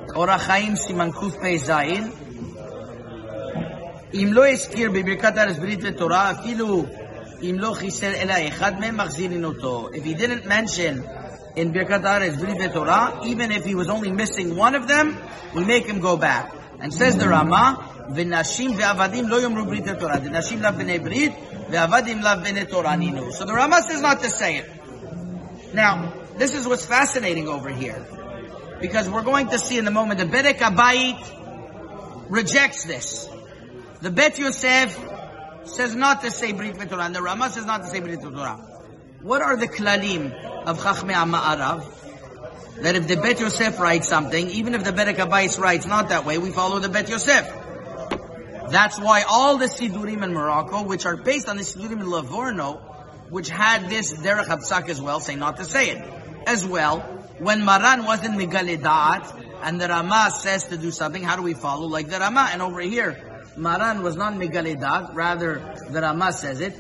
Orachaim 0.09 0.77
Siman 0.77 1.13
Kuf 1.13 1.37
Zayin. 1.41 2.13
אם 4.15 4.29
לא 4.33 4.49
הזכיר 4.49 4.91
בברכת 4.91 5.37
הארץ 5.37 5.57
ברית 5.57 5.81
ותורה, 5.83 6.31
אפילו 6.31 6.85
אם 7.43 7.57
לא 7.59 7.73
חיסר 7.75 8.15
אלא 8.15 8.35
אחד 8.49 8.81
מהם, 8.81 8.97
מחזירין 8.97 9.45
אותו. 9.45 9.89
If 9.93 10.05
he 10.05 10.15
didn't 10.15 10.47
mention 10.47 11.05
in 11.57 11.73
ברכת 11.73 12.05
הארץ 12.05 12.37
ברית 12.37 12.57
ותורה, 12.61 13.11
even 13.23 13.53
if 13.53 13.65
he 13.65 13.75
was 13.75 13.89
only 13.89 14.11
missing 14.11 14.57
one 14.57 14.75
of 14.75 14.89
them, 14.89 15.17
we 15.55 15.65
make 15.65 15.87
him 15.87 16.01
go 16.01 16.17
back. 16.17 16.53
And 16.81 16.93
says 16.93 17.17
the 17.19 17.29
Rama, 17.29 17.79
V'nashim 18.10 18.76
ve'avadim 18.78 19.30
lo 19.30 19.40
yomru 19.40 19.66
brit 19.68 19.86
Torah. 20.00 20.20
The 20.20 20.30
nashim 20.30 20.62
lav 20.62 20.76
b'nei 20.76 21.02
brit, 21.02 21.34
ve'avadim 21.70 22.22
lav 22.22 22.44
b'nei 22.46 22.70
Torah. 22.70 23.32
So 23.32 23.46
the 23.46 23.54
Rama 23.54 23.82
says 23.82 24.02
not 24.02 24.22
to 24.22 24.30
say 24.30 24.58
it. 24.58 24.70
Now, 25.74 26.14
this 26.38 26.54
is 26.54 26.68
what's 26.68 26.86
fascinating 26.86 27.48
over 27.48 27.70
here. 27.70 28.06
Because 28.80 29.10
we're 29.10 29.24
going 29.24 29.50
to 29.50 29.58
see 29.58 29.78
in 29.78 29.88
a 29.88 29.92
moment, 29.92 30.20
the 30.20 30.26
Bedek 30.26 30.58
Abayit 30.58 32.30
rejects 32.30 32.84
this. 32.86 33.28
The 34.02 34.12
Bet 34.12 34.38
Yosef 34.38 35.00
says 35.64 35.96
not 35.96 36.22
to 36.22 36.32
say 36.32 36.52
Brit 36.54 36.78
Torah, 36.90 37.04
and 37.06 37.16
the 37.16 37.22
Rama 37.22 37.50
says 37.50 37.66
not 37.66 37.82
to 37.82 37.88
say 37.88 38.00
Brit 38.00 38.22
Torah. 38.22 38.60
What 39.22 39.42
are 39.42 39.58
the 39.58 39.68
klalim 39.68 40.34
of 40.66 40.80
Chachmei 40.80 41.16
Ma'arav? 41.16 41.84
That 42.82 42.96
if 42.96 43.08
the 43.08 43.16
Bet 43.16 43.40
Yosef 43.40 43.80
writes 43.80 44.08
something, 44.08 44.50
even 44.52 44.76
if 44.76 44.84
the 44.84 44.92
Berek 44.92 45.16
Abayis 45.16 45.58
writes 45.58 45.86
not 45.86 46.10
that 46.10 46.26
way, 46.26 46.38
we 46.38 46.52
follow 46.52 46.80
the 46.80 46.90
Bet 46.90 47.10
Yosef. 47.10 47.50
That's 48.70 49.00
why 49.00 49.24
all 49.28 49.58
the 49.58 49.66
Sidurim 49.66 50.24
in 50.24 50.34
Morocco, 50.34 50.84
which 50.84 51.06
are 51.06 51.18
based 51.18 51.48
on 51.48 51.58
the 51.58 51.64
Sidurim 51.64 52.02
in 52.02 52.10
Livorno, 52.10 52.78
which 53.30 53.50
had 53.50 53.90
this 53.90 54.14
Derech 54.14 54.46
Hapsak 54.46 54.90
as 54.90 55.02
well, 55.02 55.20
say 55.20 55.36
not 55.36 55.58
to 55.58 55.66
say 55.66 55.90
it. 55.90 56.04
As 56.48 56.66
well, 56.66 57.00
when 57.40 57.66
Maran 57.66 58.06
was 58.06 58.24
in 58.24 58.34
Megaledat, 58.34 59.44
and 59.64 59.82
the 59.82 59.88
Rama 59.88 60.32
says 60.32 60.66
to 60.66 60.78
do 60.78 60.92
something, 60.92 61.24
how 61.24 61.36
do 61.36 61.42
we 61.42 61.54
follow? 61.54 61.88
Like 61.88 62.08
the 62.08 62.20
Rama. 62.20 62.50
And 62.52 62.62
over 62.62 62.82
here, 62.82 63.44
Maran 63.58 64.04
was 64.04 64.16
not 64.16 64.34
Megaledat, 64.34 65.16
rather 65.16 65.76
the 65.90 66.02
Rama 66.02 66.32
says 66.34 66.62
it. 66.62 66.76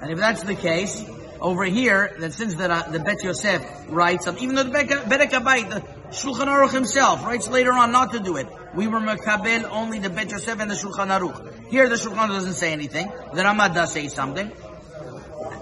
And 0.00 0.10
if 0.10 0.18
that's 0.18 0.42
the 0.42 0.54
case, 0.54 1.04
over 1.40 1.64
here, 1.64 2.16
that 2.20 2.32
since 2.32 2.54
the, 2.54 2.86
the 2.90 3.00
Bet 3.00 3.22
Yosef 3.22 3.64
writes, 3.88 4.26
even 4.26 4.54
though 4.54 4.62
the 4.62 4.70
the 4.70 5.84
Shulchan 6.12 6.46
Aruch 6.46 6.72
himself 6.72 7.24
writes 7.24 7.48
later 7.48 7.72
on 7.72 7.90
not 7.90 8.12
to 8.12 8.20
do 8.20 8.36
it. 8.36 8.46
We 8.74 8.86
were 8.86 9.00
Mekabel 9.00 9.64
only 9.70 9.98
the 9.98 10.10
Bet 10.10 10.30
Yosef 10.30 10.60
and 10.60 10.70
the 10.70 10.74
Shulchan 10.74 11.08
Aruch. 11.08 11.68
Here 11.68 11.88
the 11.88 11.94
Shulchan 11.94 12.28
doesn't 12.28 12.52
say 12.52 12.72
anything. 12.72 13.10
The 13.32 13.42
Rama 13.42 13.70
does 13.72 13.92
say 13.92 14.08
something. 14.08 14.52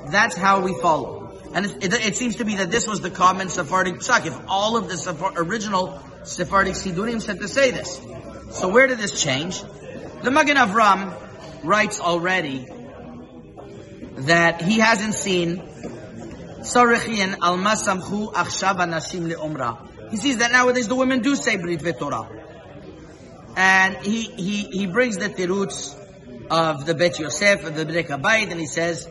That's 0.08 0.36
how 0.36 0.60
we 0.60 0.74
follow. 0.80 1.38
And 1.54 1.66
it, 1.66 1.84
it, 1.84 2.06
it, 2.06 2.16
seems 2.16 2.36
to 2.36 2.44
be 2.44 2.56
that 2.56 2.70
this 2.70 2.88
was 2.88 3.00
the 3.00 3.10
common 3.10 3.48
Sephardic 3.48 4.00
psak. 4.00 4.26
If 4.26 4.36
all 4.48 4.76
of 4.76 4.88
the 4.88 5.32
original 5.36 6.00
Sephardic 6.24 6.74
Sidurim 6.74 7.22
said 7.22 7.38
to 7.38 7.46
say 7.46 7.70
this. 7.70 8.00
So 8.50 8.68
where 8.68 8.88
did 8.88 8.98
this 8.98 9.22
change? 9.22 9.62
The 10.22 10.32
Magen 10.32 10.56
Avram 10.56 11.14
writes 11.62 12.00
already 12.00 12.66
that 14.16 14.62
he 14.62 14.80
hasn't 14.80 15.14
seen 15.14 15.58
Sarichian 16.60 17.38
al 17.40 17.56
Masamchu 17.56 18.32
Achshav 18.32 18.78
Anashim 18.78 19.32
Le'omra. 19.32 19.89
He 20.10 20.16
sees 20.16 20.38
that 20.38 20.52
nowadays 20.52 20.88
the 20.88 20.96
women 20.96 21.20
do 21.20 21.36
say 21.36 21.56
Brit 21.56 21.98
Torah. 21.98 22.28
And 23.56 23.96
he, 23.96 24.22
he, 24.22 24.62
he 24.64 24.86
brings 24.86 25.16
the 25.16 25.28
tiruts 25.28 25.96
of 26.50 26.86
the 26.86 26.94
Bet 26.94 27.18
Yosef, 27.18 27.64
of 27.64 27.74
the 27.76 27.84
Bnei 27.84 28.06
Abayit, 28.06 28.50
and 28.50 28.60
he 28.60 28.66
says, 28.66 29.08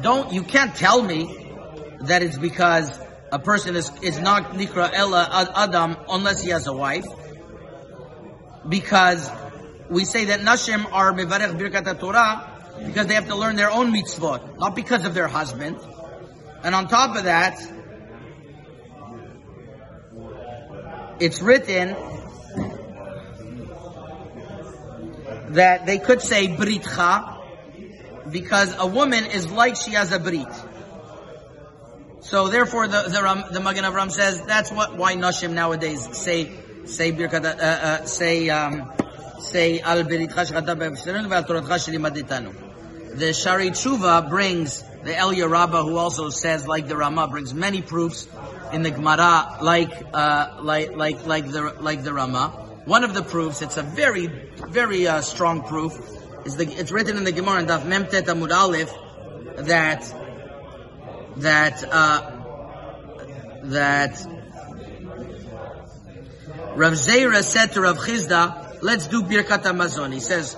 don't, 0.00 0.32
you 0.32 0.42
can't 0.42 0.74
tell 0.74 1.02
me 1.02 1.54
that 2.02 2.22
it's 2.22 2.38
because 2.38 2.98
a 3.30 3.38
person 3.38 3.76
is, 3.76 3.90
is 4.02 4.18
not 4.18 4.52
Nikra 4.52 4.90
Ella 4.92 5.52
Adam 5.54 5.96
unless 6.08 6.42
he 6.42 6.50
has 6.50 6.66
a 6.66 6.72
wife. 6.72 7.06
Because 8.68 9.30
we 9.90 10.04
say 10.04 10.26
that 10.26 10.40
Nashim 10.40 10.90
are 10.92 11.12
Mevarech 11.12 11.58
Birkat 11.58 12.00
Torah 12.00 12.54
because 12.84 13.06
they 13.06 13.14
have 13.14 13.28
to 13.28 13.34
learn 13.34 13.56
their 13.56 13.70
own 13.70 13.92
mitzvot, 13.92 14.58
not 14.58 14.76
because 14.76 15.04
of 15.04 15.14
their 15.14 15.28
husband. 15.28 15.78
And 16.62 16.74
on 16.74 16.88
top 16.88 17.16
of 17.16 17.24
that, 17.24 17.58
it's 21.20 21.42
written 21.42 21.94
that 25.54 25.86
they 25.86 25.98
could 25.98 26.20
say 26.20 26.48
Britcha, 26.48 27.36
because 28.30 28.74
a 28.78 28.86
woman 28.86 29.24
is 29.24 29.50
like 29.50 29.76
she 29.76 29.92
has 29.92 30.12
a 30.12 30.18
brit. 30.18 30.46
So 32.20 32.48
therefore, 32.48 32.88
the 32.88 33.02
the, 33.02 33.22
Ram, 33.22 33.44
the 33.50 33.60
Magen 33.60 33.84
Avram 33.84 34.10
says 34.10 34.42
that's 34.42 34.70
what 34.70 34.96
why 34.96 35.14
Nashim 35.14 35.52
nowadays 35.52 36.16
say 36.16 36.50
say 36.84 37.12
birkat 37.12 37.44
uh, 37.44 37.48
uh, 37.48 38.04
say 38.04 38.50
um, 38.50 38.92
say 39.40 39.80
al 39.80 40.04
shelimadetanu. 40.04 42.54
The 43.18 43.32
Shari 43.32 43.70
Tshuva 43.70 44.28
brings 44.28 44.84
the 45.02 45.16
El 45.16 45.34
Rabba, 45.48 45.82
who 45.82 45.96
also 45.96 46.28
says 46.28 46.68
like 46.68 46.86
the 46.86 46.96
Rama 46.96 47.26
brings 47.28 47.54
many 47.54 47.80
proofs 47.80 48.28
in 48.72 48.82
the 48.82 48.90
Gemara, 48.90 49.58
like 49.62 49.92
uh, 50.12 50.58
like 50.62 50.96
like 50.96 51.26
like 51.26 51.46
the 51.50 51.74
like 51.80 52.02
the 52.02 52.12
Rama. 52.12 52.48
One 52.84 53.04
of 53.04 53.12
the 53.14 53.22
proofs, 53.22 53.62
it's 53.62 53.76
a 53.76 53.82
very 53.82 54.26
very 54.26 55.06
uh, 55.06 55.20
strong 55.20 55.62
proof 55.62 55.98
is 56.44 56.56
the, 56.56 56.64
it's 56.64 56.90
written 56.90 57.16
in 57.16 57.24
the 57.24 57.32
Gemara 57.32 57.60
in 57.60 57.66
Daf 57.66 57.82
Memtet 57.82 58.26
Amud 58.26 58.52
Aleph 58.52 58.92
that 59.66 60.02
that 61.38 61.84
uh, 61.92 62.30
that 63.64 64.26
Rav 66.74 66.92
Zera 66.92 67.42
said 67.42 67.72
to 67.72 67.82
Rav 67.82 67.98
Chizda, 67.98 68.78
"Let's 68.82 69.06
do 69.08 69.22
Birkat 69.22 69.62
Hamazon." 69.64 70.12
He 70.12 70.20
says, 70.20 70.54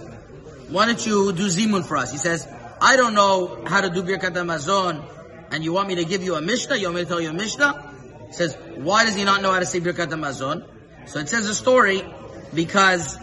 "Why 0.68 0.86
don't 0.86 1.04
you 1.04 1.32
do 1.32 1.46
Zimun 1.46 1.84
for 1.84 1.96
us?" 1.96 2.12
He 2.12 2.18
says, 2.18 2.46
"I 2.80 2.96
don't 2.96 3.14
know 3.14 3.64
how 3.66 3.80
to 3.80 3.90
do 3.90 4.02
Birkat 4.02 4.34
Hamazon, 4.34 5.02
and 5.50 5.64
you 5.64 5.72
want 5.72 5.88
me 5.88 5.96
to 5.96 6.04
give 6.04 6.22
you 6.22 6.34
a 6.36 6.42
Mishnah? 6.42 6.76
You 6.76 6.86
want 6.86 6.96
me 6.96 7.02
to 7.02 7.08
tell 7.08 7.20
you 7.20 7.30
a 7.30 7.32
Mishnah?" 7.32 7.89
He 8.30 8.36
says, 8.38 8.56
"Why 8.76 9.04
does 9.04 9.16
he 9.16 9.24
not 9.24 9.42
know 9.42 9.52
how 9.52 9.58
to 9.58 9.66
say 9.66 9.80
Birkat 9.80 10.10
Hamazon?" 10.14 10.64
So 11.06 11.18
it 11.18 11.28
says 11.28 11.48
a 11.48 11.54
story 11.54 12.02
because 12.54 13.18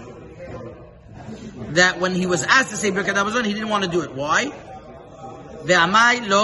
that 1.76 2.00
when 2.00 2.14
he 2.14 2.26
was 2.26 2.44
asked 2.44 2.72
to 2.72 2.78
say 2.78 2.92
Birkat 2.92 3.16
Hamazon, 3.16 3.46
he 3.46 3.54
didn't 3.54 3.70
want 3.70 3.86
to 3.86 3.90
do 3.90 4.02
it. 4.02 4.14
Why? 4.14 4.46
Ve'amai 5.64 6.28
lo, 6.28 6.44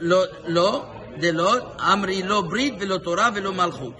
lo, 0.00 0.26
lo, 0.46 0.90
de 1.20 1.32
lo, 1.32 1.74
amri 1.76 2.26
lo 2.26 2.42
brit, 2.42 2.78
velo 2.78 2.98
Torah, 2.98 3.30
velo 3.30 3.52
malchut. 3.52 3.94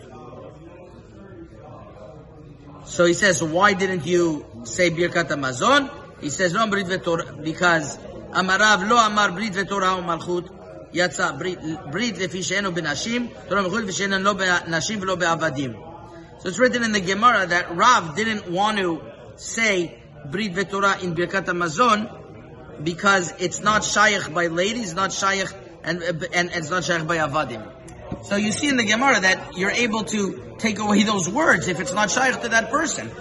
So 2.87 3.05
he 3.05 3.15
says, 3.15 3.43
why 3.43 3.75
didn't 3.75 4.07
you 4.07 4.47
say 4.65 4.91
Birkat 4.91 5.29
Hamazon? 5.29 5.91
He 6.21 6.31
says, 6.31 6.53
no, 6.53 6.67
brit 6.67 6.87
ve'torah, 6.87 7.43
because 7.43 7.99
amarav 8.31 8.89
lo 8.89 8.97
amar 8.97 9.33
brit 9.33 9.53
ve'torah 9.53 10.03
malchut. 10.05 10.49
יצא 10.94 11.30
ברית 11.86 12.18
לפי 12.18 12.44
שאינו 12.44 12.74
בנשים, 12.74 13.28
תורה 13.48 13.62
מחו"ל 13.62 13.84
ושאינן 13.88 14.22
לא 14.22 14.34
בנשים 14.34 15.00
ולא 15.02 15.16
בעבדים. 15.16 15.74
So 16.40 16.48
it's 16.48 16.58
written 16.58 16.84
in 16.84 16.92
the 16.92 17.00
Gemara 17.00 17.46
that 17.46 17.76
Rav 17.76 18.16
didn't 18.16 18.50
want 18.50 18.80
to 18.80 19.00
say 19.36 19.96
Brit 20.32 20.54
Vetorah 20.54 21.04
in 21.04 21.14
Birkat 21.14 21.46
Hamazon 21.46 22.84
because 22.84 23.32
it's 23.38 23.60
not 23.62 23.84
shaykh 23.84 24.34
by 24.34 24.48
ladies, 24.48 24.96
not 24.96 25.14
shaykh, 25.14 25.50
and, 25.84 26.02
and, 26.02 26.50
it's 26.52 26.72
not 26.72 26.84
shaykh 26.84 27.06
by 27.06 27.18
avadim. 27.18 27.64
So 28.26 28.38
you 28.38 28.52
see 28.52 28.70
in 28.70 28.78
the 28.78 28.86
Gemara 28.86 29.20
that 29.20 29.56
you're 29.56 29.70
able 29.70 30.04
to 30.06 30.56
take 30.58 30.80
away 30.80 31.04
those 31.04 31.30
words 31.30 31.68
if 31.68 31.80
it's 31.80 31.94
not 31.94 32.10
shaykh 32.10 32.42
to 32.42 32.50
that 32.50 32.72
person. 32.72 33.12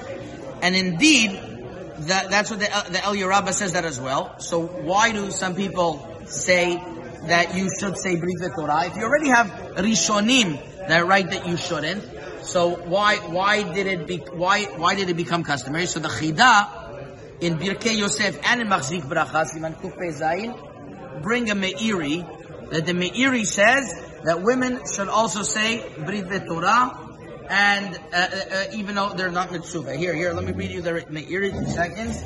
And 0.62 0.74
indeed, 0.74 1.32
that, 1.32 2.30
that's 2.30 2.50
what 2.50 2.60
the, 2.60 2.66
the 2.90 3.04
El 3.04 3.14
Yerabba 3.14 3.52
says 3.52 3.74
that 3.74 3.84
as 3.84 4.00
well. 4.00 4.38
So 4.40 4.66
why 4.66 5.12
do 5.12 5.30
some 5.30 5.54
people 5.54 6.06
say 6.26 6.82
that 7.23 7.55
you 7.55 7.69
should 7.79 7.97
say 7.97 8.15
Brit 8.15 8.37
Torah? 8.55 8.85
If 8.85 8.95
you 8.95 9.03
already 9.03 9.29
have 9.29 9.47
Rishonim 9.77 10.87
that 10.87 11.05
write 11.05 11.31
that 11.31 11.47
you 11.47 11.57
shouldn't, 11.57 12.03
so 12.43 12.75
why 12.75 13.17
why 13.17 13.63
did 13.63 13.87
it 13.87 14.07
be 14.07 14.17
why 14.17 14.65
why 14.77 14.95
did 14.95 15.09
it 15.09 15.17
become 15.17 15.43
customary? 15.43 15.85
So 15.87 15.99
the 15.99 16.09
Chida 16.09 17.41
in 17.41 17.57
Birkei 17.57 17.97
Yosef 17.97 18.39
and 18.45 18.61
in 18.61 18.67
Machzik 18.67 19.01
Bracha 19.01 19.45
Siman 19.45 19.79
Kuf 19.81 19.97
Zayin 20.13 21.21
bring 21.21 21.49
a 21.49 21.55
Meiri 21.55 22.69
that 22.69 22.85
the 22.85 22.93
Meiri 22.93 23.45
says 23.45 23.93
that 24.23 24.41
women 24.41 24.81
should 24.93 25.09
also 25.09 25.41
say 25.41 25.83
Brit 26.05 26.29
Torah 26.47 27.05
and 27.49 27.95
uh, 27.95 28.15
uh, 28.15 28.39
uh, 28.51 28.65
even 28.73 28.95
though 28.95 29.09
they're 29.09 29.31
not 29.31 29.51
mitzvah. 29.51 29.95
Here, 29.95 30.15
here, 30.15 30.33
let 30.33 30.45
me 30.45 30.51
read 30.51 30.71
you 30.71 30.81
the 30.81 30.91
Meiri 30.91 31.53
in 31.53 31.67
seconds. 31.67 32.23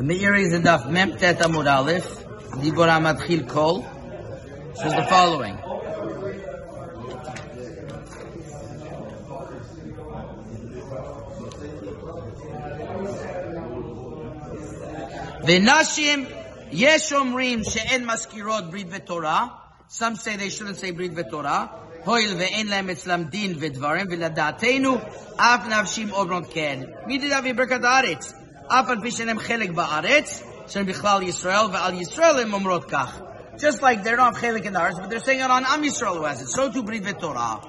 The 0.00 0.02
Meiri 0.02 0.42
is 0.46 0.52
in 0.52 0.62
Daf 0.62 0.90
Mem 0.90 1.16
Tet 1.16 1.38
Amud 1.38 1.66
Aleph, 1.66 2.04
Dibora 2.60 3.00
Matchil 3.00 3.48
Kol, 3.48 3.82
says 4.74 4.92
the 4.92 5.02
following. 5.04 5.56
V'nashim 15.46 16.26
yesh 16.72 17.12
omrim 17.12 17.64
she'en 17.64 18.04
maskirot 18.06 18.70
brit 18.70 18.88
v'torah. 18.90 19.52
Some 19.88 20.16
say 20.16 20.36
they 20.36 20.50
shouldn't 20.50 20.76
say 20.76 20.90
brit 20.90 21.14
v'torah. 21.14 21.70
הואיל 22.06 22.34
ואין 22.38 22.66
להם 22.66 22.90
אצלם 22.90 23.24
דין 23.24 23.54
ודברים, 23.58 24.06
ולדעתנו 24.10 24.98
אף 25.36 25.66
נפשים 25.66 26.12
אומרות 26.12 26.44
כן. 26.50 26.82
מי 27.06 27.18
דברי 27.18 27.52
ברכת 27.52 27.84
הארץ? 27.84 28.32
אף 28.70 28.88
על 28.88 29.00
פי 29.00 29.10
שאינם 29.10 29.38
חלק 29.38 29.70
בארץ, 29.70 30.42
שהם 30.68 30.86
בכלל 30.86 31.22
ישראל, 31.22 31.66
ועל 31.72 31.94
ישראל 31.94 32.38
הם 32.40 32.54
אומרות 32.54 32.84
כך. 32.84 33.20
Just 33.56 33.80
like 33.80 34.04
they're 34.04 34.16
not 34.16 34.34
chelik 34.34 34.66
in 34.66 34.74
the 34.74 34.80
arts, 34.80 34.98
but 34.98 35.08
they're 35.08 35.18
saying 35.18 35.40
it 35.40 35.50
on 35.50 35.64
Am 35.64 35.82
Yisrael 35.82 36.18
who 36.18 36.24
has 36.24 36.42
it. 36.42 36.48
So 36.48 36.70
too 36.70 36.82
Brit 36.82 37.18
Torah. 37.18 37.60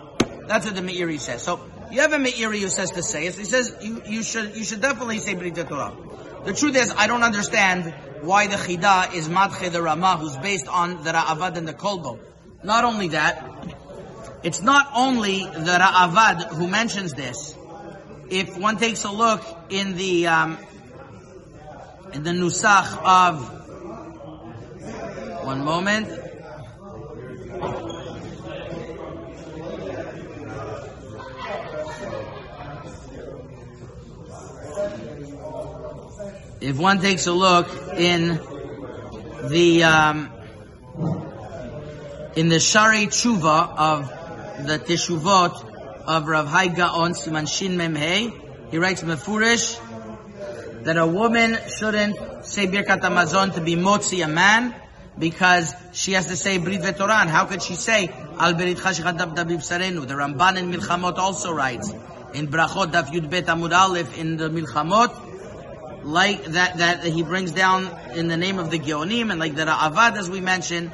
That's 0.46 0.66
what 0.66 0.76
the 0.76 0.82
Meiri 0.82 1.18
says. 1.18 1.44
So 1.44 1.62
you 1.92 2.02
have 2.02 2.12
a 2.12 2.18
Meiri 2.18 2.60
who 2.60 2.68
says 2.68 2.92
to 2.92 3.04
say 3.04 3.28
it. 3.28 3.36
He 3.36 3.46
says 3.46 3.74
you, 3.82 4.02
you 4.06 4.22
should 4.22 4.58
you 4.58 4.66
should 4.66 4.82
definitely 4.82 5.20
say 5.20 5.36
Brit 5.36 5.56
Torah. 5.56 5.96
The 6.44 6.54
truth 6.54 6.76
is, 6.76 6.94
I 6.96 7.08
don't 7.08 7.24
understand 7.24 7.94
why 8.22 8.48
the 8.48 8.56
Chida 8.56 9.14
is 9.14 9.30
Madche 9.30 9.72
the 9.72 9.82
Ramah, 9.82 10.18
who's 10.18 10.38
based 10.38 10.68
on 10.68 11.04
the 11.04 11.12
Ra'avad 11.12 11.58
and 11.58 11.68
the 11.68 11.74
Kolbo. 11.74 12.20
Not 12.64 12.84
only 12.84 13.10
that, 13.10 13.44
it's 14.44 14.62
not 14.62 14.90
only 14.96 15.40
the 15.40 15.78
Ra'avad 15.80 16.54
who 16.54 16.68
mentions 16.68 17.14
this. 17.14 17.56
If 18.30 18.58
one 18.58 18.78
takes 18.78 19.04
a 19.06 19.12
look 19.12 19.42
in 19.70 19.96
the 19.96 20.28
um, 20.28 20.58
in 22.15 22.23
the 22.25 22.31
Nusach 22.31 22.99
of 23.03 23.63
one 25.45 25.65
moment. 25.65 26.09
If 36.61 36.79
one 36.79 37.01
takes 37.01 37.27
a 37.27 37.33
look 37.33 37.69
in 37.97 38.41
the 39.49 39.85
um, 39.85 40.31
in 42.37 42.49
the 42.49 42.61
Shari 42.61 43.07
Tshuva 43.07 43.77
of 43.77 44.67
the 44.67 44.79
Teshuvot 44.79 46.05
of 46.07 46.29
Rav 46.29 46.47
Hai 46.47 46.69
Gaon 46.69 47.15
Siman 47.15 47.49
Shin 47.49 47.77
Mem 47.77 47.95
Hey, 47.97 48.33
he 48.71 48.79
writes 48.79 49.03
Mefurish 49.03 49.81
that 50.85 50.97
a 50.97 51.07
woman 51.07 51.57
shouldn't 51.69 52.45
say 52.45 52.67
Birkat 52.67 53.01
Hamazon 53.01 53.55
to 53.55 53.61
be 53.61 53.77
motzi 53.77 54.25
a 54.25 54.29
man 54.29 54.75
because 55.19 55.75
she 55.93 56.13
has 56.13 56.27
to 56.27 56.37
say 56.37 56.59
Brit 56.59 56.81
Vetoran. 56.81 57.29
How 57.29 57.45
could 57.45 57.63
she 57.63 57.75
say 57.75 58.09
Al 58.39 58.55
Berit 58.55 58.77
Chashichat 58.77 59.19
Dabib 59.19 59.61
Sarenu? 59.61 60.07
The 60.07 60.15
Ramban 60.15 60.59
in 60.59 60.73
Milchamot 60.73 61.19
also 61.19 61.53
writes 61.53 61.91
in 62.35 62.49
Brachot 62.49 62.93
Daf 62.93 63.09
Yud 63.09 63.31
Bet 63.31 63.47
Amud 63.47 63.77
Aleph 63.77 64.19
in 64.19 64.37
the 64.37 64.49
Milchamot, 64.49 66.05
like 66.05 66.45
that 66.47 66.79
that 66.79 67.05
he 67.05 67.23
brings 67.23 67.53
down 67.53 67.89
in 68.15 68.29
the 68.29 68.37
name 68.37 68.59
of 68.59 68.71
the 68.71 68.79
Geonim 68.79 69.31
and 69.31 69.39
like 69.39 69.55
the 69.55 69.65
Avad 69.65 70.17
as 70.17 70.29
we 70.31 70.41
mentioned, 70.41 70.93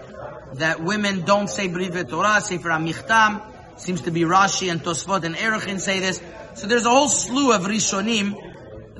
that 0.54 0.82
women 0.82 1.22
don't 1.22 1.48
say 1.48 1.68
Brit 1.68 1.92
Vetorah, 1.92 2.42
Sefer 2.42 2.70
Amichtam, 2.70 3.42
seems 3.76 4.02
to 4.02 4.10
be 4.10 4.22
Rashi 4.22 4.70
and 4.70 4.82
Tosfot 4.82 5.24
and 5.24 5.34
Erechin 5.34 5.80
say 5.80 6.00
this. 6.00 6.20
So 6.54 6.66
there's 6.66 6.84
a 6.84 6.90
whole 6.90 7.08
slew 7.08 7.52
of 7.52 7.62
Rishonim 7.62 8.47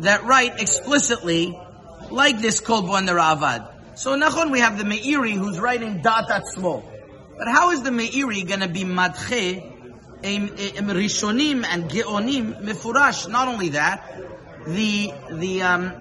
that 0.00 0.24
write 0.24 0.60
explicitly 0.60 1.58
like 2.10 2.40
this 2.40 2.60
Kolbo 2.60 2.96
and 2.96 3.08
the 3.08 3.12
Ravad. 3.12 3.98
So 3.98 4.16
Nachon, 4.16 4.52
we 4.52 4.60
have 4.60 4.78
the 4.78 4.84
Meiri 4.84 5.32
who's 5.32 5.58
writing 5.58 6.02
Dat 6.02 6.28
Atzmo. 6.28 6.84
But 7.36 7.48
how 7.48 7.70
is 7.70 7.82
the 7.82 7.90
Meiri 7.90 8.46
going 8.46 8.60
to 8.60 8.68
be 8.68 8.84
Madche, 8.84 9.62
Rishonim 10.22 11.64
and 11.64 11.90
Geonim 11.90 12.62
Mefurash? 12.62 13.28
Not 13.28 13.48
only 13.48 13.70
that, 13.70 14.04
the, 14.66 15.12
the, 15.30 15.62
um, 15.62 15.92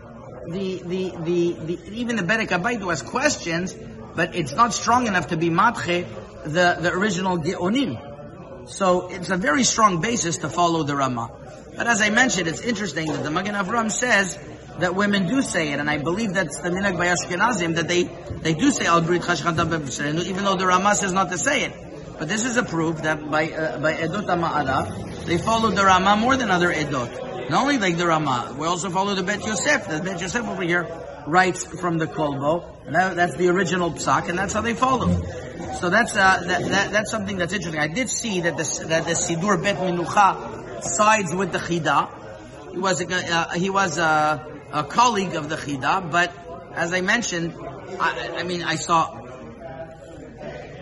the, 0.47 0.81
the, 0.83 1.13
the, 1.23 1.53
the, 1.53 1.79
even 1.93 2.15
the 2.15 2.23
Berek 2.23 2.49
Abaydu 2.49 2.89
has 2.89 3.01
questions, 3.01 3.75
but 4.15 4.35
it's 4.35 4.53
not 4.53 4.73
strong 4.73 5.07
enough 5.07 5.27
to 5.27 5.37
be 5.37 5.49
Madche, 5.49 6.07
the, 6.43 6.77
the 6.79 6.91
original 6.93 7.37
Geonim. 7.37 8.69
So 8.69 9.07
it's 9.09 9.29
a 9.29 9.37
very 9.37 9.63
strong 9.63 10.01
basis 10.01 10.37
to 10.39 10.49
follow 10.49 10.83
the 10.83 10.95
Ramah. 10.95 11.31
But 11.77 11.85
as 11.85 12.01
I 12.01 12.09
mentioned, 12.09 12.47
it's 12.47 12.61
interesting 12.61 13.11
that 13.11 13.23
the 13.23 13.29
Magen 13.29 13.53
Avram 13.53 13.91
says 13.91 14.37
that 14.79 14.95
women 14.95 15.27
do 15.27 15.43
say 15.43 15.71
it, 15.73 15.79
and 15.79 15.89
I 15.89 15.99
believe 15.99 16.33
that's 16.33 16.59
the 16.59 16.69
minhag 16.69 16.97
by 16.97 17.07
Ashkenazim 17.07 17.75
that 17.75 17.87
they 17.87 18.03
they 18.41 18.53
do 18.55 18.71
say 18.71 18.85
al 18.87 19.01
brit 19.01 19.21
even 19.21 20.43
though 20.43 20.55
the 20.55 20.65
Rama 20.65 20.95
says 20.95 21.13
not 21.13 21.29
to 21.29 21.37
say 21.37 21.63
it. 21.65 21.73
But 22.17 22.27
this 22.27 22.45
is 22.45 22.57
a 22.57 22.63
proof 22.63 23.03
that 23.03 23.29
by 23.29 23.51
uh, 23.51 23.79
by 23.79 23.93
Edot 23.93 24.25
Ma'ara, 24.25 25.25
they 25.25 25.37
follow 25.37 25.69
the 25.69 25.85
Rama 25.85 26.17
more 26.17 26.35
than 26.35 26.49
other 26.49 26.73
Edot. 26.73 27.49
Not 27.49 27.61
only 27.61 27.77
like 27.77 27.97
the 27.97 28.07
Rama, 28.07 28.55
we 28.59 28.65
also 28.65 28.89
follow 28.89 29.13
the 29.13 29.23
Bet 29.23 29.45
Yosef. 29.45 29.87
The 29.87 30.01
Bet 30.03 30.19
Yosef 30.19 30.45
over 30.47 30.63
here 30.63 30.87
writes 31.27 31.63
from 31.63 31.99
the 31.99 32.07
Kolbo, 32.07 32.65
and 32.87 32.95
that, 32.95 33.15
that's 33.15 33.35
the 33.35 33.49
original 33.49 33.91
psak, 33.91 34.29
and 34.29 34.37
that's 34.37 34.53
how 34.53 34.61
they 34.61 34.73
follow. 34.73 35.09
So 35.79 35.89
that's 35.91 36.15
uh, 36.15 36.41
that, 36.47 36.65
that, 36.65 36.91
that's 36.91 37.11
something 37.11 37.37
that's 37.37 37.53
interesting. 37.53 37.79
I 37.79 37.87
did 37.87 38.09
see 38.09 38.41
that 38.41 38.57
the 38.57 38.85
that 38.87 39.05
the 39.05 39.11
Sidur 39.11 39.61
Bet 39.61 39.77
Minucha 39.77 40.66
sides 40.81 41.33
with 41.33 41.51
the 41.51 41.59
Chida. 41.59 42.09
He 42.71 42.77
was 42.77 43.01
a, 43.01 43.07
uh, 43.07 43.53
he 43.53 43.69
was 43.69 43.97
a 43.97 44.57
a 44.71 44.83
colleague 44.83 45.35
of 45.35 45.49
the 45.49 45.55
Chida, 45.55 46.11
but 46.11 46.31
as 46.73 46.93
I 46.93 47.01
mentioned, 47.01 47.53
I, 47.99 48.39
I 48.39 48.43
mean, 48.43 48.63
I 48.63 48.75
saw 48.75 49.21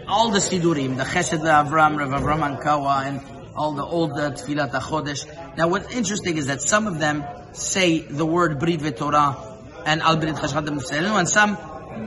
all 0.08 0.32
the 0.32 0.40
Sidurim, 0.40 0.98
the 0.98 1.04
Chesed 1.04 1.40
Avram, 1.40 1.98
Rav 1.98 2.22
Avram 2.22 2.58
Ankawa, 2.58 3.06
and 3.06 3.22
all 3.56 3.74
the 3.74 3.84
old 3.84 4.12
uh, 4.14 4.32
Tfilat 4.32 4.72
HaChodesh. 4.72 5.58
Now 5.58 5.68
what's 5.68 5.94
interesting 5.94 6.38
is 6.38 6.48
that 6.48 6.62
some 6.62 6.88
of 6.88 7.00
them 7.00 7.24
say 7.54 8.00
the 8.00 8.26
word 8.26 8.60
Brit 8.60 8.98
Torah 8.98 9.38
and 9.86 10.02
Al 10.02 10.18
Brit 10.18 10.36
Chashad 10.36 10.68
and 10.68 11.30
some 11.30 11.58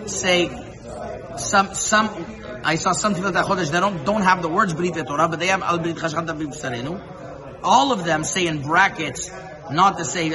say, 0.07 0.49
some, 1.39 1.75
some, 1.75 2.61
I 2.65 2.75
saw 2.75 2.93
some 2.93 3.15
Tfilat 3.15 3.43
HaChodesh 3.43 3.71
that 3.71 3.81
don't, 3.81 4.05
don't 4.05 4.23
have 4.23 4.43
the 4.43 4.49
words 4.49 4.75
Brit 4.75 4.95
Torah, 4.95 5.29
but 5.29 5.39
they 5.39 5.47
have 5.47 5.63
Al 5.63 5.79
Brit 5.79 5.97
Chashad 5.97 6.27
All 7.63 7.93
of 7.93 8.05
them 8.05 8.25
say 8.25 8.47
in 8.47 8.63
brackets, 8.63 9.31
not 9.71 9.99
to 9.99 10.05
say. 10.05 10.31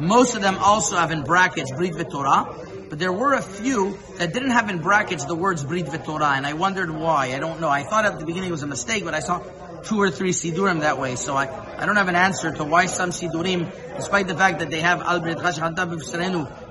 Most 0.00 0.34
of 0.34 0.42
them 0.42 0.56
also 0.58 0.96
have 0.96 1.10
in 1.10 1.22
brackets 1.22 1.70
Brit 1.72 1.92
V'Torah, 1.92 2.90
but 2.90 2.98
there 2.98 3.12
were 3.12 3.34
a 3.34 3.42
few 3.42 3.96
that 4.18 4.32
didn't 4.32 4.50
have 4.50 4.68
in 4.68 4.78
brackets 4.78 5.24
the 5.24 5.34
words 5.34 5.64
Brit 5.64 5.86
V'Torah, 5.86 6.36
and 6.36 6.46
I 6.46 6.54
wondered 6.54 6.90
why. 6.90 7.32
I 7.34 7.38
don't 7.38 7.60
know. 7.60 7.68
I 7.68 7.84
thought 7.84 8.04
at 8.04 8.18
the 8.18 8.26
beginning 8.26 8.48
it 8.48 8.52
was 8.52 8.62
a 8.62 8.66
mistake, 8.66 9.04
but 9.04 9.14
I 9.14 9.20
saw 9.20 9.40
two 9.84 10.00
or 10.00 10.10
three 10.10 10.30
Sidurim 10.30 10.80
that 10.80 10.98
way, 10.98 11.14
so 11.16 11.36
I, 11.36 11.48
I 11.78 11.86
don't 11.86 11.96
have 11.96 12.08
an 12.08 12.16
answer 12.16 12.50
to 12.52 12.64
why 12.64 12.86
some 12.86 13.10
Sidurim, 13.10 13.70
despite 13.96 14.26
the 14.26 14.34
fact 14.34 14.58
that 14.60 14.70
they 14.70 14.80
have 14.80 15.00
Al 15.02 15.20
Brit 15.20 15.38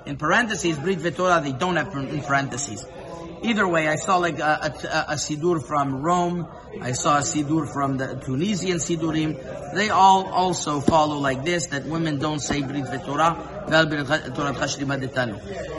in 0.05 0.17
parentheses, 0.17 0.77
Brit 0.77 0.99
V'Torah 0.99 1.43
they 1.43 1.51
don't 1.51 1.75
have 1.77 1.93
in 1.95 2.21
parentheses. 2.21 2.85
Either 3.43 3.67
way, 3.67 3.87
I 3.87 3.95
saw 3.95 4.17
like 4.17 4.39
a, 4.39 4.59
a, 4.63 5.13
a 5.13 5.15
sidur 5.15 5.63
from 5.63 6.01
Rome. 6.01 6.47
I 6.81 6.93
saw 6.93 7.17
a 7.17 7.21
sidur 7.21 7.71
from 7.71 7.97
the 7.97 8.15
Tunisian 8.15 8.77
sidurim. 8.77 9.37
They 9.75 9.89
all 9.89 10.27
also 10.27 10.79
follow 10.79 11.17
like 11.17 11.43
this, 11.43 11.67
that 11.67 11.85
women 11.85 12.19
don't 12.19 12.39
say 12.39 12.61
Brit 12.61 13.05
Torah. 13.05 13.65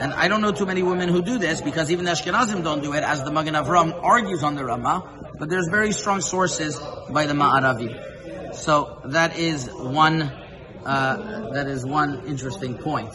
And 0.00 0.14
I 0.14 0.28
don't 0.28 0.40
know 0.40 0.52
too 0.52 0.66
many 0.66 0.82
women 0.82 1.08
who 1.08 1.22
do 1.22 1.38
this 1.38 1.60
because 1.60 1.90
even 1.90 2.04
the 2.04 2.12
Ashkenazim 2.12 2.62
don't 2.62 2.82
do 2.82 2.92
it, 2.92 3.02
as 3.02 3.22
the 3.24 3.30
Magen 3.30 3.54
Avram 3.54 3.92
argues 4.02 4.42
on 4.42 4.54
the 4.54 4.64
Ramah. 4.64 5.32
But 5.38 5.48
there's 5.50 5.68
very 5.68 5.92
strong 5.92 6.20
sources 6.20 6.78
by 7.10 7.26
the 7.26 7.34
Ma'aravi. 7.34 8.54
So 8.54 9.00
that 9.06 9.36
is 9.36 9.68
one. 9.70 10.32
Uh, 10.84 11.50
that 11.54 11.66
is 11.66 11.84
one 11.84 12.26
interesting 12.26 12.76
point. 12.76 13.14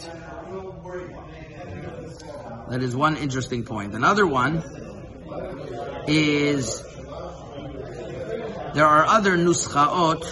That 2.70 2.84
is 2.84 2.94
one 2.94 3.16
interesting 3.16 3.64
point. 3.64 3.94
Another 3.96 4.24
one 4.24 4.62
is 6.06 6.80
there 8.74 8.86
are 8.86 9.04
other 9.06 9.36
nuschaot. 9.36 10.22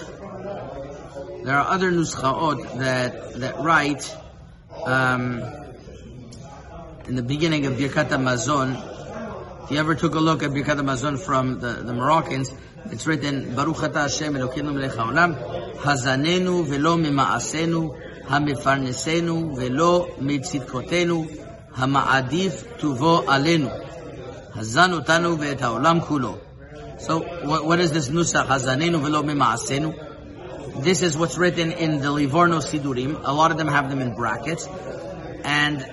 There 1.43 1.53
are 1.53 1.67
other 1.67 1.91
nuschaot 1.91 2.77
that 2.79 3.33
that 3.41 3.59
write 3.59 4.15
um, 4.85 5.43
in 7.09 7.15
the 7.17 7.23
beginning 7.23 7.65
of 7.65 7.73
Birkat 7.73 8.07
Hamazon. 8.07 9.65
If 9.65 9.71
you 9.71 9.77
ever 9.77 9.95
took 9.95 10.15
a 10.15 10.19
look 10.21 10.41
at 10.41 10.51
Birkat 10.51 10.79
Hamazon 10.79 11.19
from 11.19 11.59
the, 11.59 11.73
the 11.73 11.93
Moroccans, 11.93 12.53
it's 12.85 13.05
written 13.05 13.53
Baruch 13.53 13.83
Ata 13.83 14.03
Hashem 14.03 14.35
Elokeinu 14.35 14.73
Melech 14.73 14.93
Haolam 14.93 15.35
Hazanenu 15.75 16.65
velo 16.65 16.95
mima'asenu 16.95 18.23
Hamifarnesenu 18.23 19.57
velo 19.57 20.07
mitzidkotenu 20.21 21.48
Hama'adif 21.73 22.79
tuvo 22.79 23.25
alenu. 23.25 23.69
Hazan 24.53 24.99
utanu 24.99 25.37
ve'et 25.37 25.59
ha'olam. 25.59 26.39
So 26.99 27.19
what 27.19 27.79
is 27.79 27.91
this 27.91 28.09
nusach? 28.09 28.47
Hazanenu 28.47 29.01
velo 29.01 29.23
mima'asenu. 29.23 30.83
This 30.83 31.01
is 31.01 31.17
what's 31.17 31.37
written 31.37 31.71
in 31.71 31.99
the 31.99 32.11
Livorno 32.11 32.59
Sidurim. 32.59 33.21
A 33.23 33.33
lot 33.33 33.51
of 33.51 33.57
them 33.57 33.67
have 33.67 33.89
them 33.89 34.01
in 34.01 34.15
brackets. 34.15 34.67
And 35.43 35.85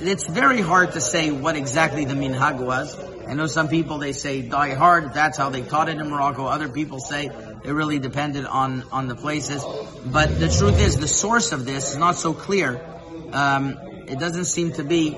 it's 0.00 0.26
very 0.26 0.60
hard 0.60 0.92
to 0.92 1.00
say 1.00 1.30
what 1.30 1.56
exactly 1.56 2.04
the 2.04 2.14
minhag 2.14 2.58
was. 2.58 2.98
I 3.26 3.34
know 3.34 3.46
some 3.46 3.68
people, 3.68 3.98
they 3.98 4.12
say 4.12 4.42
die 4.42 4.74
hard. 4.74 5.14
That's 5.14 5.38
how 5.38 5.50
they 5.50 5.62
taught 5.62 5.88
it 5.88 5.98
in 5.98 6.10
Morocco. 6.10 6.46
Other 6.46 6.68
people 6.68 6.98
say 6.98 7.26
it 7.64 7.70
really 7.70 8.00
depended 8.00 8.44
on, 8.46 8.82
on 8.90 9.06
the 9.06 9.14
places. 9.14 9.64
But 10.04 10.40
the 10.40 10.48
truth 10.48 10.80
is, 10.80 10.98
the 10.98 11.08
source 11.08 11.52
of 11.52 11.64
this 11.64 11.92
is 11.92 11.96
not 11.96 12.16
so 12.16 12.34
clear. 12.34 12.84
Um, 13.32 13.78
it 14.06 14.18
doesn't 14.18 14.46
seem 14.46 14.72
to 14.72 14.84
be, 14.84 15.16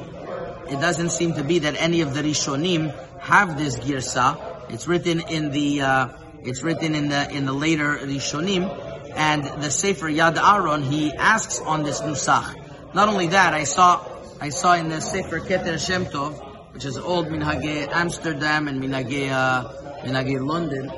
it 0.70 0.80
doesn't 0.80 1.10
seem 1.10 1.34
to 1.34 1.44
be 1.44 1.60
that 1.60 1.76
any 1.76 2.00
of 2.02 2.14
the 2.14 2.22
Rishonim 2.22 2.94
have 3.18 3.56
this 3.56 3.76
girsa. 3.76 4.70
It's 4.70 4.86
written 4.86 5.20
in 5.20 5.50
the, 5.50 5.82
uh, 5.82 6.08
it's 6.42 6.62
written 6.62 6.94
in 6.94 7.08
the, 7.08 7.30
in 7.30 7.46
the 7.46 7.52
later 7.52 7.98
Rishonim. 7.98 8.92
And 9.16 9.44
the 9.62 9.70
Sefer 9.70 10.08
Yad 10.08 10.36
Aaron, 10.36 10.82
he 10.82 11.12
asks 11.12 11.60
on 11.60 11.84
this 11.84 12.00
nusach. 12.00 12.94
Not 12.94 13.08
only 13.08 13.28
that, 13.28 13.54
I 13.54 13.64
saw, 13.64 14.04
I 14.40 14.48
saw 14.48 14.74
in 14.74 14.88
the 14.88 15.00
Sefer 15.00 15.40
Keter 15.40 15.84
Shem 15.84 16.06
Tov, 16.06 16.74
which 16.74 16.84
is 16.84 16.98
old 16.98 17.28
Minhage 17.28 17.88
Amsterdam 17.92 18.66
and 18.66 18.82
Minhage, 18.82 19.30
uh, 19.30 19.68
Minhage 20.02 20.44
London. 20.44 20.88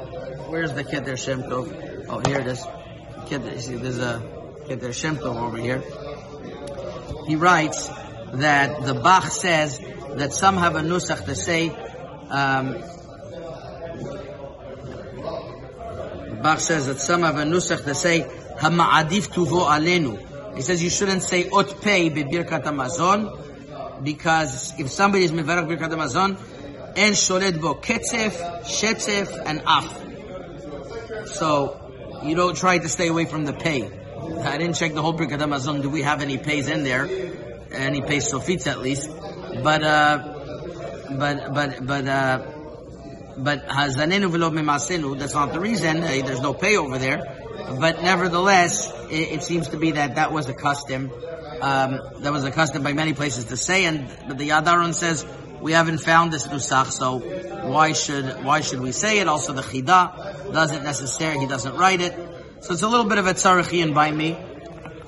Where's 0.48 0.72
the 0.72 0.82
Keter 0.82 1.18
Shem 1.18 1.42
Tov? 1.42 2.06
Oh, 2.08 2.20
here 2.26 2.40
it 2.40 2.46
is. 2.46 2.60
Keter, 3.26 3.60
see, 3.60 3.76
there's 3.76 3.98
a 3.98 4.22
Keter 4.66 4.94
Shem 4.94 5.16
Tov 5.16 5.36
over 5.36 5.58
here 5.58 5.82
he 7.26 7.36
writes 7.36 7.88
that 8.32 8.84
the 8.84 8.94
Bach 8.94 9.24
says 9.24 9.80
that 10.14 10.32
some 10.32 10.56
have 10.56 10.76
a 10.76 10.80
nusach 10.80 11.24
to 11.26 11.34
say, 11.34 11.70
um, 12.30 12.82
Bach 16.42 16.60
says 16.60 16.86
that 16.86 17.00
some 17.00 17.22
have 17.22 17.36
a 17.36 17.44
nusach 17.44 17.84
to 17.84 17.94
say, 17.94 18.22
Hama'adif 18.58 19.28
tuvo 19.28 19.66
alenu. 19.66 20.54
He 20.56 20.62
says 20.62 20.82
you 20.82 20.90
shouldn't 20.90 21.22
say 21.22 21.48
ot 21.50 21.82
pei 21.82 22.08
bebirkat 22.08 22.64
hamazon, 22.64 24.02
because 24.02 24.78
if 24.78 24.90
somebody 24.90 25.24
is 25.24 25.32
mevarach 25.32 25.66
birkat 25.68 25.90
hamazon, 25.90 26.38
en 26.96 27.12
sholet 27.12 27.60
bo 27.60 27.74
ketzef, 27.74 28.62
shetzef, 28.62 29.42
and 29.44 29.62
af. 29.66 30.02
So, 31.34 32.20
you 32.24 32.34
don't 32.34 32.56
try 32.56 32.78
to 32.78 32.88
stay 32.88 33.08
away 33.08 33.26
from 33.26 33.44
the 33.44 33.52
pay. 33.52 33.90
I 34.44 34.58
didn't 34.58 34.74
check 34.74 34.94
the 34.94 35.02
whole 35.02 35.14
Birkat 35.14 35.40
Hamazon. 35.40 35.82
Do 35.82 35.90
we 35.90 36.02
have 36.02 36.22
any 36.22 36.38
pays 36.38 36.68
in 36.68 36.84
there? 36.84 37.08
Any 37.72 38.00
pays 38.02 38.32
sofits 38.32 38.66
at 38.66 38.80
least? 38.80 39.10
But 39.62 39.82
uh, 39.82 40.18
but 41.18 41.54
but 41.54 41.86
but 41.86 42.08
uh, 42.08 42.46
but 43.38 43.68
hazanenu 43.68 44.30
v'lo 44.30 44.50
mimasenu. 44.50 45.18
That's 45.18 45.34
not 45.34 45.52
the 45.52 45.60
reason. 45.60 46.02
Uh, 46.02 46.22
there's 46.24 46.40
no 46.40 46.54
pay 46.54 46.76
over 46.76 46.98
there. 46.98 47.22
But 47.80 48.02
nevertheless, 48.02 48.92
it, 49.10 49.32
it, 49.32 49.42
seems 49.42 49.68
to 49.68 49.78
be 49.78 49.92
that 49.92 50.16
that 50.16 50.32
was 50.32 50.48
a 50.48 50.54
custom. 50.54 51.10
Um, 51.60 52.00
that 52.18 52.32
was 52.32 52.44
a 52.44 52.50
custom 52.50 52.82
by 52.82 52.92
many 52.92 53.14
places 53.14 53.46
to 53.46 53.56
say, 53.56 53.86
and 53.86 54.06
but 54.28 54.38
the 54.38 54.50
Yad 54.50 54.66
Aaron 54.66 54.92
says 54.92 55.26
we 55.60 55.72
haven't 55.72 55.98
found 55.98 56.32
this 56.32 56.46
nusach, 56.46 56.90
so 56.90 57.18
why 57.68 57.92
should 57.92 58.44
why 58.44 58.60
should 58.60 58.80
we 58.80 58.92
say 58.92 59.18
it? 59.20 59.28
Also, 59.28 59.52
the 59.52 59.62
Chida 59.62 60.52
doesn't 60.52 60.84
necessarily 60.84 61.40
he 61.40 61.46
doesn't 61.46 61.74
write 61.76 62.00
it. 62.00 62.14
So 62.60 62.72
it's 62.72 62.82
a 62.82 62.88
little 62.88 63.06
bit 63.06 63.18
of 63.18 63.26
a 63.26 63.34
tzarachian 63.34 63.94
by 63.94 64.10
me. 64.10 64.36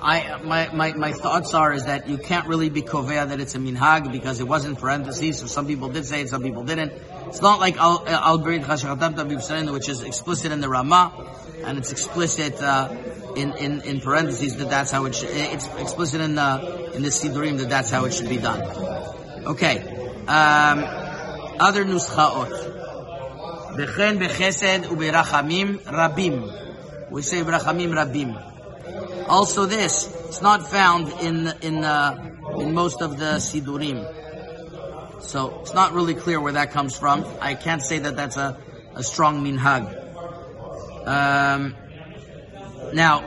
I 0.01 0.41
my, 0.45 0.69
my, 0.73 0.93
my 0.93 1.13
thoughts 1.13 1.55
are 1.55 1.73
is 1.73 1.87
that 1.87 2.09
you 2.09 2.19
can't 2.19 2.47
really 2.47 2.69
be 2.69 2.83
kovea 2.83 3.29
that 3.29 3.41
it's 3.41 3.55
a 3.55 3.59
minhag 3.59 4.13
because 4.13 4.39
it 4.39 4.47
was 4.47 4.65
in 4.65 4.77
parentheses. 4.77 5.39
So 5.39 5.47
some 5.47 5.67
people 5.67 5.89
did 5.89 6.07
say 6.07 6.21
it, 6.21 6.29
some 6.29 6.43
people 6.43 6.63
didn't. 6.63 6.93
It's 7.27 7.41
not 7.41 7.59
like 7.59 7.77
al 7.79 8.07
al 8.07 8.39
which 8.39 9.89
is 9.89 10.03
explicit 10.03 10.53
in 10.53 10.61
the 10.61 10.69
Rama, 10.69 11.13
and 11.65 11.79
it's 11.79 11.91
explicit 11.91 12.63
uh, 12.63 12.95
in, 13.35 13.55
in 13.55 13.81
in 13.81 14.01
parentheses 14.01 14.57
that 14.57 14.71
that's 14.71 14.91
how 14.91 15.07
it 15.07 15.15
should, 15.15 15.31
it's 15.31 15.67
explicit 15.79 16.21
in 16.21 16.37
the 16.37 16.93
in 16.95 17.03
the 17.03 17.09
sidurim 17.09 17.59
that 17.59 17.69
that's 17.69 17.91
how 17.91 18.05
it 18.05 18.15
should 18.15 18.29
be 18.29 18.39
done. 18.39 18.63
Okay, 19.47 19.81
um, 20.27 20.85
other 21.59 21.85
nuschaot. 21.85 22.77
Bechen 23.75 24.19
bechesed 24.19 24.85
uberachamim 24.85 25.81
rabim. 25.81 26.68
We 27.11 27.23
say 27.23 27.42
Brachamim 27.42 27.92
Rabim. 27.94 29.29
Also 29.29 29.66
this, 29.66 30.07
it's 30.27 30.42
not 30.42 30.68
found 30.68 31.09
in, 31.21 31.53
in, 31.62 31.85
uh, 31.85 32.35
in 32.59 32.75
most 32.75 33.01
of 33.03 33.18
the 33.18 33.37
Sidurim. 33.37 35.23
So 35.23 35.61
it's 35.61 35.75
not 35.75 35.92
really 35.92 36.14
clear 36.14 36.40
where 36.40 36.53
that 36.53 36.73
comes 36.73 36.97
from. 36.97 37.25
I 37.40 37.55
can't 37.55 37.83
say 37.83 37.99
that 37.99 38.16
that's 38.16 38.37
a, 38.37 38.59
a 38.94 39.03
strong 39.03 39.44
minhag. 39.44 40.07
Um, 41.07 41.77
now, 42.92 43.25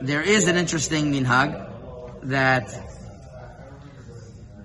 there 0.00 0.22
is 0.22 0.48
an 0.48 0.56
interesting 0.56 1.12
minhag 1.12 1.68
that 2.24 2.88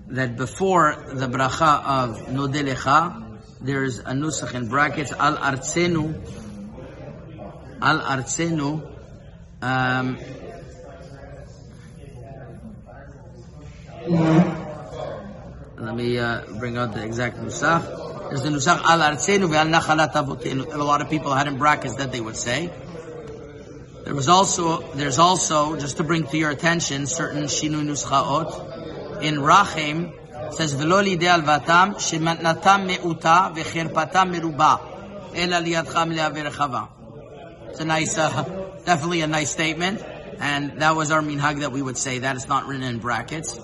that 0.09 0.37
before 0.37 1.03
the 1.09 1.27
bracha 1.27 1.83
of 1.83 2.27
Nodelecha, 2.27 3.39
there's 3.59 3.99
a 3.99 4.13
nusach 4.13 4.53
in 4.55 4.69
brackets 4.69 5.11
al 5.11 5.35
artsenu 5.37 6.15
al 7.81 7.99
arsenu 7.99 8.81
um, 9.61 10.17
let 15.77 15.95
me 15.95 16.17
uh, 16.17 16.41
bring 16.59 16.77
out 16.77 16.93
the 16.93 17.03
exact 17.03 17.37
nusach. 17.37 18.29
There's 18.29 18.43
the 18.43 18.49
nusach 18.49 18.81
al 18.83 18.99
arzenu 18.99 19.49
ve'al 19.49 19.69
nachalat 19.73 20.13
avotenu. 20.13 20.73
A 20.73 20.77
lot 20.77 21.01
of 21.01 21.09
people 21.09 21.33
had 21.33 21.47
in 21.47 21.57
brackets 21.57 21.95
that 21.95 22.11
they 22.11 22.21
would 22.21 22.35
say. 22.35 22.71
There 24.05 24.15
was 24.15 24.29
also 24.29 24.81
there's 24.93 25.19
also 25.19 25.75
just 25.75 25.97
to 25.97 26.03
bring 26.03 26.25
to 26.27 26.37
your 26.37 26.51
attention 26.51 27.07
certain 27.07 27.43
shinu 27.43 27.83
nuschaot 27.83 29.21
in 29.21 29.35
Rachim 29.35 30.13
says 30.53 30.75
v'lo 30.75 31.03
lidei 31.03 31.41
alvatam 31.41 31.95
shematnatam 31.95 32.87
meuta 32.87 33.53
v'cherpatam 33.53 34.33
meruba 34.33 34.79
el 35.35 35.49
aliyadcham 35.49 36.15
le'averechava. 36.15 36.96
It's 37.77 37.83
a 37.83 37.85
nice, 37.85 38.17
uh, 38.17 38.43
definitely 38.85 39.21
a 39.21 39.27
nice 39.27 39.51
statement. 39.51 40.03
And 40.39 40.81
that 40.81 40.95
was 40.95 41.11
our 41.11 41.21
minhag 41.21 41.59
that 41.59 41.71
we 41.71 41.79
would 41.79 41.95
say 41.95 42.17
that 42.17 42.35
it's 42.35 42.47
not 42.47 42.65
written 42.65 42.81
in 42.81 42.97
brackets. 42.97 43.59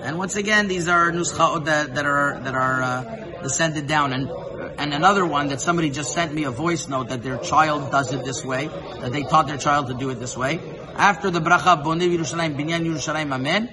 And 0.00 0.16
once 0.16 0.36
again, 0.36 0.68
these 0.68 0.88
are 0.88 1.12
nuschaot 1.12 1.66
that, 1.66 1.94
that 1.94 2.06
are 2.06 2.40
that 2.44 2.54
are 2.54 2.80
uh, 2.80 3.42
descended 3.42 3.86
down. 3.86 4.14
And 4.14 4.30
and 4.78 4.94
another 4.94 5.26
one 5.26 5.48
that 5.48 5.60
somebody 5.60 5.90
just 5.90 6.14
sent 6.14 6.32
me 6.32 6.44
a 6.44 6.50
voice 6.50 6.88
note 6.88 7.10
that 7.10 7.22
their 7.22 7.36
child 7.36 7.90
does 7.90 8.10
it 8.10 8.24
this 8.24 8.42
way, 8.42 8.68
that 9.00 9.12
they 9.12 9.22
taught 9.24 9.48
their 9.48 9.58
child 9.58 9.88
to 9.88 9.92
do 9.92 10.08
it 10.08 10.14
this 10.14 10.34
way. 10.34 10.60
After 10.96 11.30
the 11.30 11.40
bracha 11.42 11.84
Bonei 11.84 12.08
Yerushalayim 12.08 12.56
Binyan 12.56 12.86
Yerushalayim 12.86 13.34
Amen, 13.34 13.68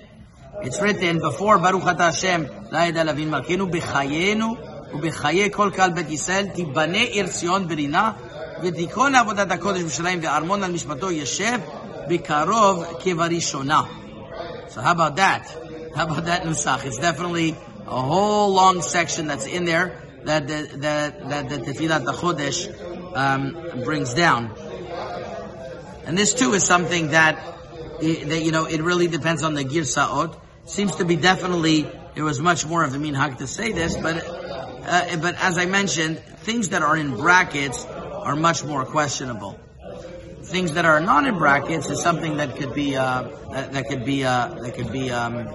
it's 0.62 0.82
written 0.82 1.22
before 1.22 1.58
Baruch 1.58 1.86
Ata 1.86 2.12
Hashem 2.12 2.44
La 2.70 2.80
Yeda 2.80 3.06
Lavin 3.06 3.30
Malkenu 3.30 3.72
B'chayenu 3.72 4.92
U'B'chaye 4.92 5.54
Kol 5.54 5.72
Kal 5.72 5.92
Bet 5.92 6.08
Yisrael 6.08 6.54
Tibane 6.54 7.16
Ir 7.16 7.28
Zion 7.28 7.70
Berina 7.70 8.35
ותיכון 8.63 9.15
עבודת 9.15 9.51
הקודש 9.51 9.79
בירושלים 9.79 10.19
וארמון 10.23 10.63
על 10.63 10.73
משפטו 10.73 11.11
ישב 11.11 11.59
בקרוב 12.09 12.85
כבראשונה. 13.01 13.83
So 14.69 14.81
how 14.81 14.93
about 14.93 15.17
that? 15.17 15.49
How 15.97 16.05
about 16.05 16.27
that 16.27 16.43
nusach? 16.45 16.85
It's 16.85 16.99
definitely 16.99 17.57
a 17.87 18.01
whole 18.01 18.51
long 18.53 18.83
section 18.83 19.27
that's 19.27 19.47
in 19.47 19.65
there 19.65 20.01
that 20.25 20.47
the, 20.47 20.69
that, 20.77 21.29
that 21.29 21.49
the 21.49 21.59
Tefillat 21.59 22.05
Chodesh 22.05 22.69
um, 23.17 23.83
brings 23.85 24.15
down. 24.15 24.53
And 26.07 26.17
this 26.17 26.35
too 26.35 26.53
is 26.53 26.65
something 26.65 27.09
that, 27.09 27.37
that, 28.01 28.43
you 28.43 28.53
know, 28.53 28.67
it 28.67 28.81
really 28.81 29.09
depends 29.09 29.43
on 29.43 29.55
the 29.55 29.65
Girsaot. 29.65 30.39
Seems 30.67 30.95
to 30.97 31.05
be 31.05 31.17
definitely, 31.17 31.91
it 32.15 32.23
was 32.23 32.41
much 32.41 32.65
more 32.65 32.85
of 32.85 32.95
a 32.95 32.99
minhag 32.99 33.39
to 33.39 33.47
say 33.47 33.73
this, 33.73 33.97
but, 33.97 34.25
uh, 34.25 35.17
but 35.17 35.35
as 35.41 35.59
I 35.59 35.67
mentioned, 35.67 36.19
things 36.19 36.69
that 36.71 36.83
are 36.83 36.97
in 36.97 37.17
brackets 37.17 37.85
are 38.26 38.36
much 38.36 38.64
more 38.64 38.84
questionable. 38.86 39.58
Things 40.42 40.74
that 40.74 40.86
are 40.86 41.00
not 41.00 41.28
in 41.28 41.38
brackets 41.38 41.90
is 41.90 42.02
something 42.02 42.38
that 42.38 42.56
could 42.56 42.74
be, 42.74 42.96
uh, 42.98 43.24
that, 43.52 43.74
that, 43.74 43.88
could 43.88 44.04
be, 44.04 44.26
uh, 44.26 44.48
that 44.48 44.74
could 44.76 44.92
be, 44.92 45.12
um, 45.12 45.46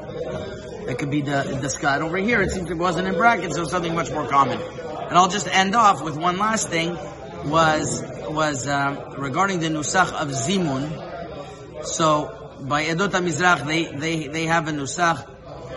that 0.86 0.96
could 0.98 1.10
be 1.10 1.20
the, 1.20 1.58
discussed. 1.60 2.00
Over 2.00 2.16
here, 2.16 2.40
it 2.40 2.50
seems 2.52 2.70
it 2.70 2.78
wasn't 2.78 3.08
in 3.08 3.14
brackets, 3.14 3.56
so 3.56 3.64
something 3.64 3.94
much 3.94 4.10
more 4.10 4.26
common. 4.26 4.60
And 4.60 5.18
I'll 5.18 5.28
just 5.28 5.48
end 5.48 5.74
off 5.74 6.02
with 6.02 6.16
one 6.16 6.38
last 6.38 6.68
thing, 6.68 6.96
was, 7.44 8.02
was, 8.28 8.68
um, 8.68 9.14
regarding 9.18 9.58
the 9.58 9.68
nusach 9.68 10.12
of 10.12 10.28
Zimun. 10.28 11.84
So, 11.84 12.56
by 12.60 12.84
Edot 12.84 13.10
Mizrach, 13.10 13.66
they, 13.66 13.86
they, 13.86 14.28
they 14.28 14.46
have 14.46 14.68
a 14.68 14.72
nusach, 14.72 15.26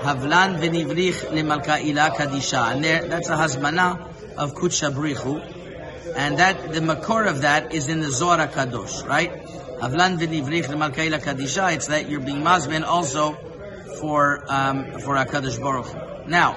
Havlan 0.01 0.59
v'nivrich 0.59 1.21
lemalka 1.31 1.83
ila 1.83 2.11
kadisha. 2.11 2.73
And 2.73 2.83
there, 2.83 3.07
that's 3.07 3.29
a 3.29 3.35
hazmana 3.35 4.13
of 4.37 4.53
Brichu. 4.53 5.52
And 6.15 6.37
that, 6.37 6.73
the 6.73 6.79
makor 6.79 7.27
of 7.27 7.41
that 7.41 7.73
is 7.73 7.87
in 7.87 8.01
the 8.01 8.11
Zohar 8.11 8.47
Kadosh, 8.47 9.07
right? 9.07 9.31
Havlan 9.83 10.17
v'nivrich 10.17 10.65
lemalka 10.65 11.05
ila 11.05 11.19
kadisha. 11.19 11.73
It's 11.73 11.87
that 11.87 12.09
you're 12.09 12.19
being 12.19 12.41
mazmin 12.41 12.83
also 12.83 13.33
for 13.99 14.43
um, 14.47 14.99
for 14.99 15.15
Hakadosh 15.15 15.59
Baruch. 15.59 16.27
Now, 16.27 16.55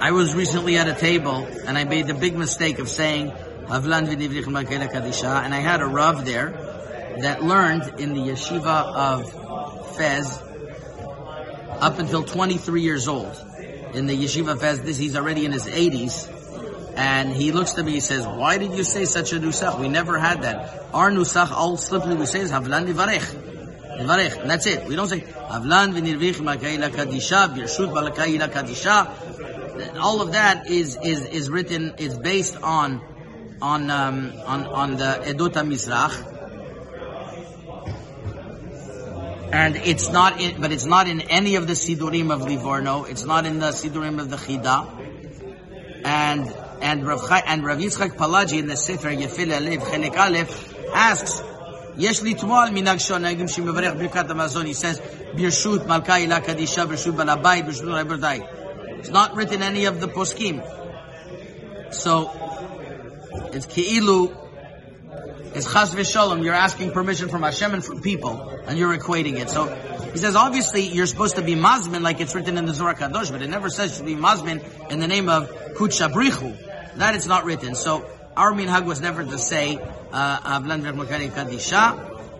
I 0.00 0.12
was 0.12 0.34
recently 0.34 0.78
at 0.78 0.88
a 0.88 0.94
table 0.94 1.46
and 1.66 1.76
I 1.76 1.84
made 1.84 2.06
the 2.06 2.14
big 2.14 2.36
mistake 2.36 2.78
of 2.78 2.88
saying 2.88 3.30
Havlan 3.30 4.06
v'nivrich 4.06 4.44
kadisha, 4.44 5.44
and 5.44 5.54
I 5.54 5.60
had 5.60 5.80
a 5.80 5.86
rav 5.86 6.24
there 6.24 6.50
that 7.20 7.42
learned 7.42 8.00
in 8.00 8.14
the 8.14 8.20
yeshiva 8.20 8.94
of 8.94 9.96
Fez 9.96 10.42
up 11.80 11.98
until 11.98 12.22
23 12.22 12.82
years 12.82 13.08
old. 13.08 13.34
In 13.94 14.06
the 14.06 14.16
yeshiva 14.16 14.58
Fez, 14.58 14.80
this 14.80 14.98
he's 14.98 15.16
already 15.16 15.44
in 15.44 15.52
his 15.52 15.66
80s. 15.66 16.32
And 16.96 17.32
he 17.32 17.52
looks 17.52 17.72
to 17.72 17.82
me, 17.82 17.92
he 17.92 18.00
says, 18.00 18.26
why 18.26 18.56
did 18.56 18.72
you 18.72 18.82
say 18.82 19.04
such 19.04 19.32
a 19.34 19.36
nusach? 19.36 19.78
We 19.78 19.88
never 19.88 20.18
had 20.18 20.42
that. 20.42 20.86
Our 20.94 21.10
nusach, 21.10 21.50
all 21.50 21.76
simply 21.76 22.16
we 22.16 22.24
say 22.24 22.40
is 22.40 22.50
Havlan 22.50 22.86
Nivarech. 22.86 23.46
Nivarech. 23.98 24.40
And 24.40 24.48
that's 24.50 24.66
it. 24.66 24.86
We 24.86 24.96
don't 24.96 25.08
say, 25.08 25.20
havlan 25.20 25.92
v'nirvich 25.92 26.36
malkai 26.36 26.78
kadisha, 26.90 27.54
birshut 27.54 27.92
malakai 27.92 28.38
kadisha. 28.48 29.98
All 29.98 30.22
of 30.22 30.32
that 30.32 30.68
is, 30.68 30.96
is, 31.02 31.24
is 31.26 31.50
written, 31.50 31.94
is 31.98 32.16
based 32.18 32.56
on, 32.62 33.02
on, 33.60 33.90
um, 33.90 34.32
on, 34.46 34.66
on 34.66 34.96
the 34.96 35.22
Edota 35.24 35.62
Mizrach. 35.66 36.32
And 39.52 39.76
it's 39.76 40.10
not 40.10 40.40
in, 40.40 40.60
but 40.60 40.72
it's 40.72 40.86
not 40.86 41.08
in 41.08 41.20
any 41.20 41.54
of 41.54 41.66
the 41.66 41.74
Sidurim 41.74 42.32
of 42.32 42.42
Livorno. 42.42 43.04
It's 43.04 43.24
not 43.24 43.46
in 43.46 43.58
the 43.58 43.68
Sidurim 43.68 44.18
of 44.18 44.30
the 44.30 44.36
Chida. 44.36 44.88
And, 46.04 46.54
and 46.81 47.05
Rav, 47.05 47.21
and 47.45 47.63
Rav 47.63 47.77
Yitzchak 47.77 48.15
Palaji 48.15 48.59
in 48.59 48.67
the 48.67 48.77
Sefer 48.77 49.09
Yefil 49.09 49.51
Alev, 49.51 49.79
Chelek 49.79 50.17
Aleph, 50.17 50.73
asks, 50.93 51.41
יש 51.97 52.23
לתמוע 52.23 52.63
על 52.63 52.71
מנהג 52.71 52.97
שהנהגים 52.97 53.47
שמברך 53.47 53.93
ברכת 53.97 54.29
המזון, 54.29 54.65
he 54.65 54.73
says, 54.73 54.99
ברשות 55.33 55.87
מלכה 55.87 56.13
הילה 56.13 56.39
קדישה, 56.39 56.85
ברשות 56.85 57.15
בעל 57.15 57.29
הבית, 57.29 57.65
ברשות 57.65 57.85
רבותיי. 57.87 58.41
It's 58.99 59.09
not 59.09 59.35
written 59.35 59.61
any 59.61 59.85
of 59.85 59.99
the 59.99 60.07
poskim. 60.07 60.61
So, 61.91 62.31
it's 63.51 63.65
ki'ilu, 63.65 64.31
it's 65.55 65.71
chas 65.71 65.93
v'shalom, 65.93 66.43
you're 66.43 66.53
asking 66.53 66.91
permission 66.91 67.27
from 67.29 67.41
Hashem 67.41 67.73
and 67.73 67.83
from 67.83 68.01
people, 68.01 68.49
and 68.67 68.77
you're 68.77 68.97
equating 68.97 69.37
it. 69.39 69.49
So, 69.49 69.65
he 70.13 70.17
says, 70.17 70.35
obviously, 70.35 70.83
you're 70.87 71.07
supposed 71.07 71.35
to 71.35 71.41
be 71.41 71.55
mazmin 71.55 72.01
like 72.01 72.21
it's 72.21 72.35
written 72.35 72.57
in 72.57 72.65
the 72.65 72.73
Zohar 72.73 72.95
Kadosh, 72.95 73.31
but 73.31 73.41
it 73.41 73.49
never 73.49 73.69
says 73.69 73.97
to 73.97 74.03
be 74.03 74.15
mazmin 74.15 74.63
in 74.89 74.99
the 74.99 75.07
name 75.07 75.29
of 75.29 75.49
Kutsha 75.75 76.11
Brichu. 76.11 76.55
That 76.96 77.14
it's 77.14 77.26
not 77.26 77.44
written. 77.44 77.74
So, 77.74 78.08
our 78.36 78.52
minhag 78.52 78.84
was 78.84 79.00
never 79.00 79.24
to 79.24 79.38
say 79.38 79.78
uh, 80.12 80.58
Avlan. 80.60 80.86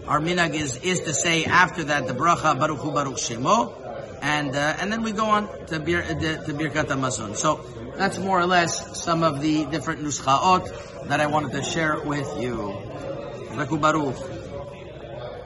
Our 0.06 0.20
minhag 0.20 0.54
is 0.54 0.76
is 0.78 1.00
to 1.00 1.12
say 1.12 1.44
after 1.44 1.84
that 1.84 2.06
the 2.06 2.14
bracha 2.14 2.58
Baruch 2.58 2.78
Hu 2.78 2.92
Baruch 2.92 3.16
Shemo, 3.16 3.74
and 4.22 4.54
uh, 4.54 4.76
and 4.80 4.92
then 4.92 5.02
we 5.02 5.12
go 5.12 5.26
on 5.26 5.48
to 5.66 5.80
Bir 5.80 6.02
uh, 6.02 6.08
to 6.46 6.52
Birkat 6.54 6.86
Hamazon. 6.86 7.36
So 7.36 7.64
that's 7.96 8.18
more 8.18 8.38
or 8.38 8.46
less 8.46 9.02
some 9.02 9.22
of 9.22 9.40
the 9.40 9.64
different 9.66 10.02
nuschaot 10.02 11.08
that 11.08 11.20
I 11.20 11.26
wanted 11.26 11.52
to 11.52 11.62
share 11.62 12.00
with 12.00 12.40
you. 12.40 12.76
Baruch. 13.56 14.35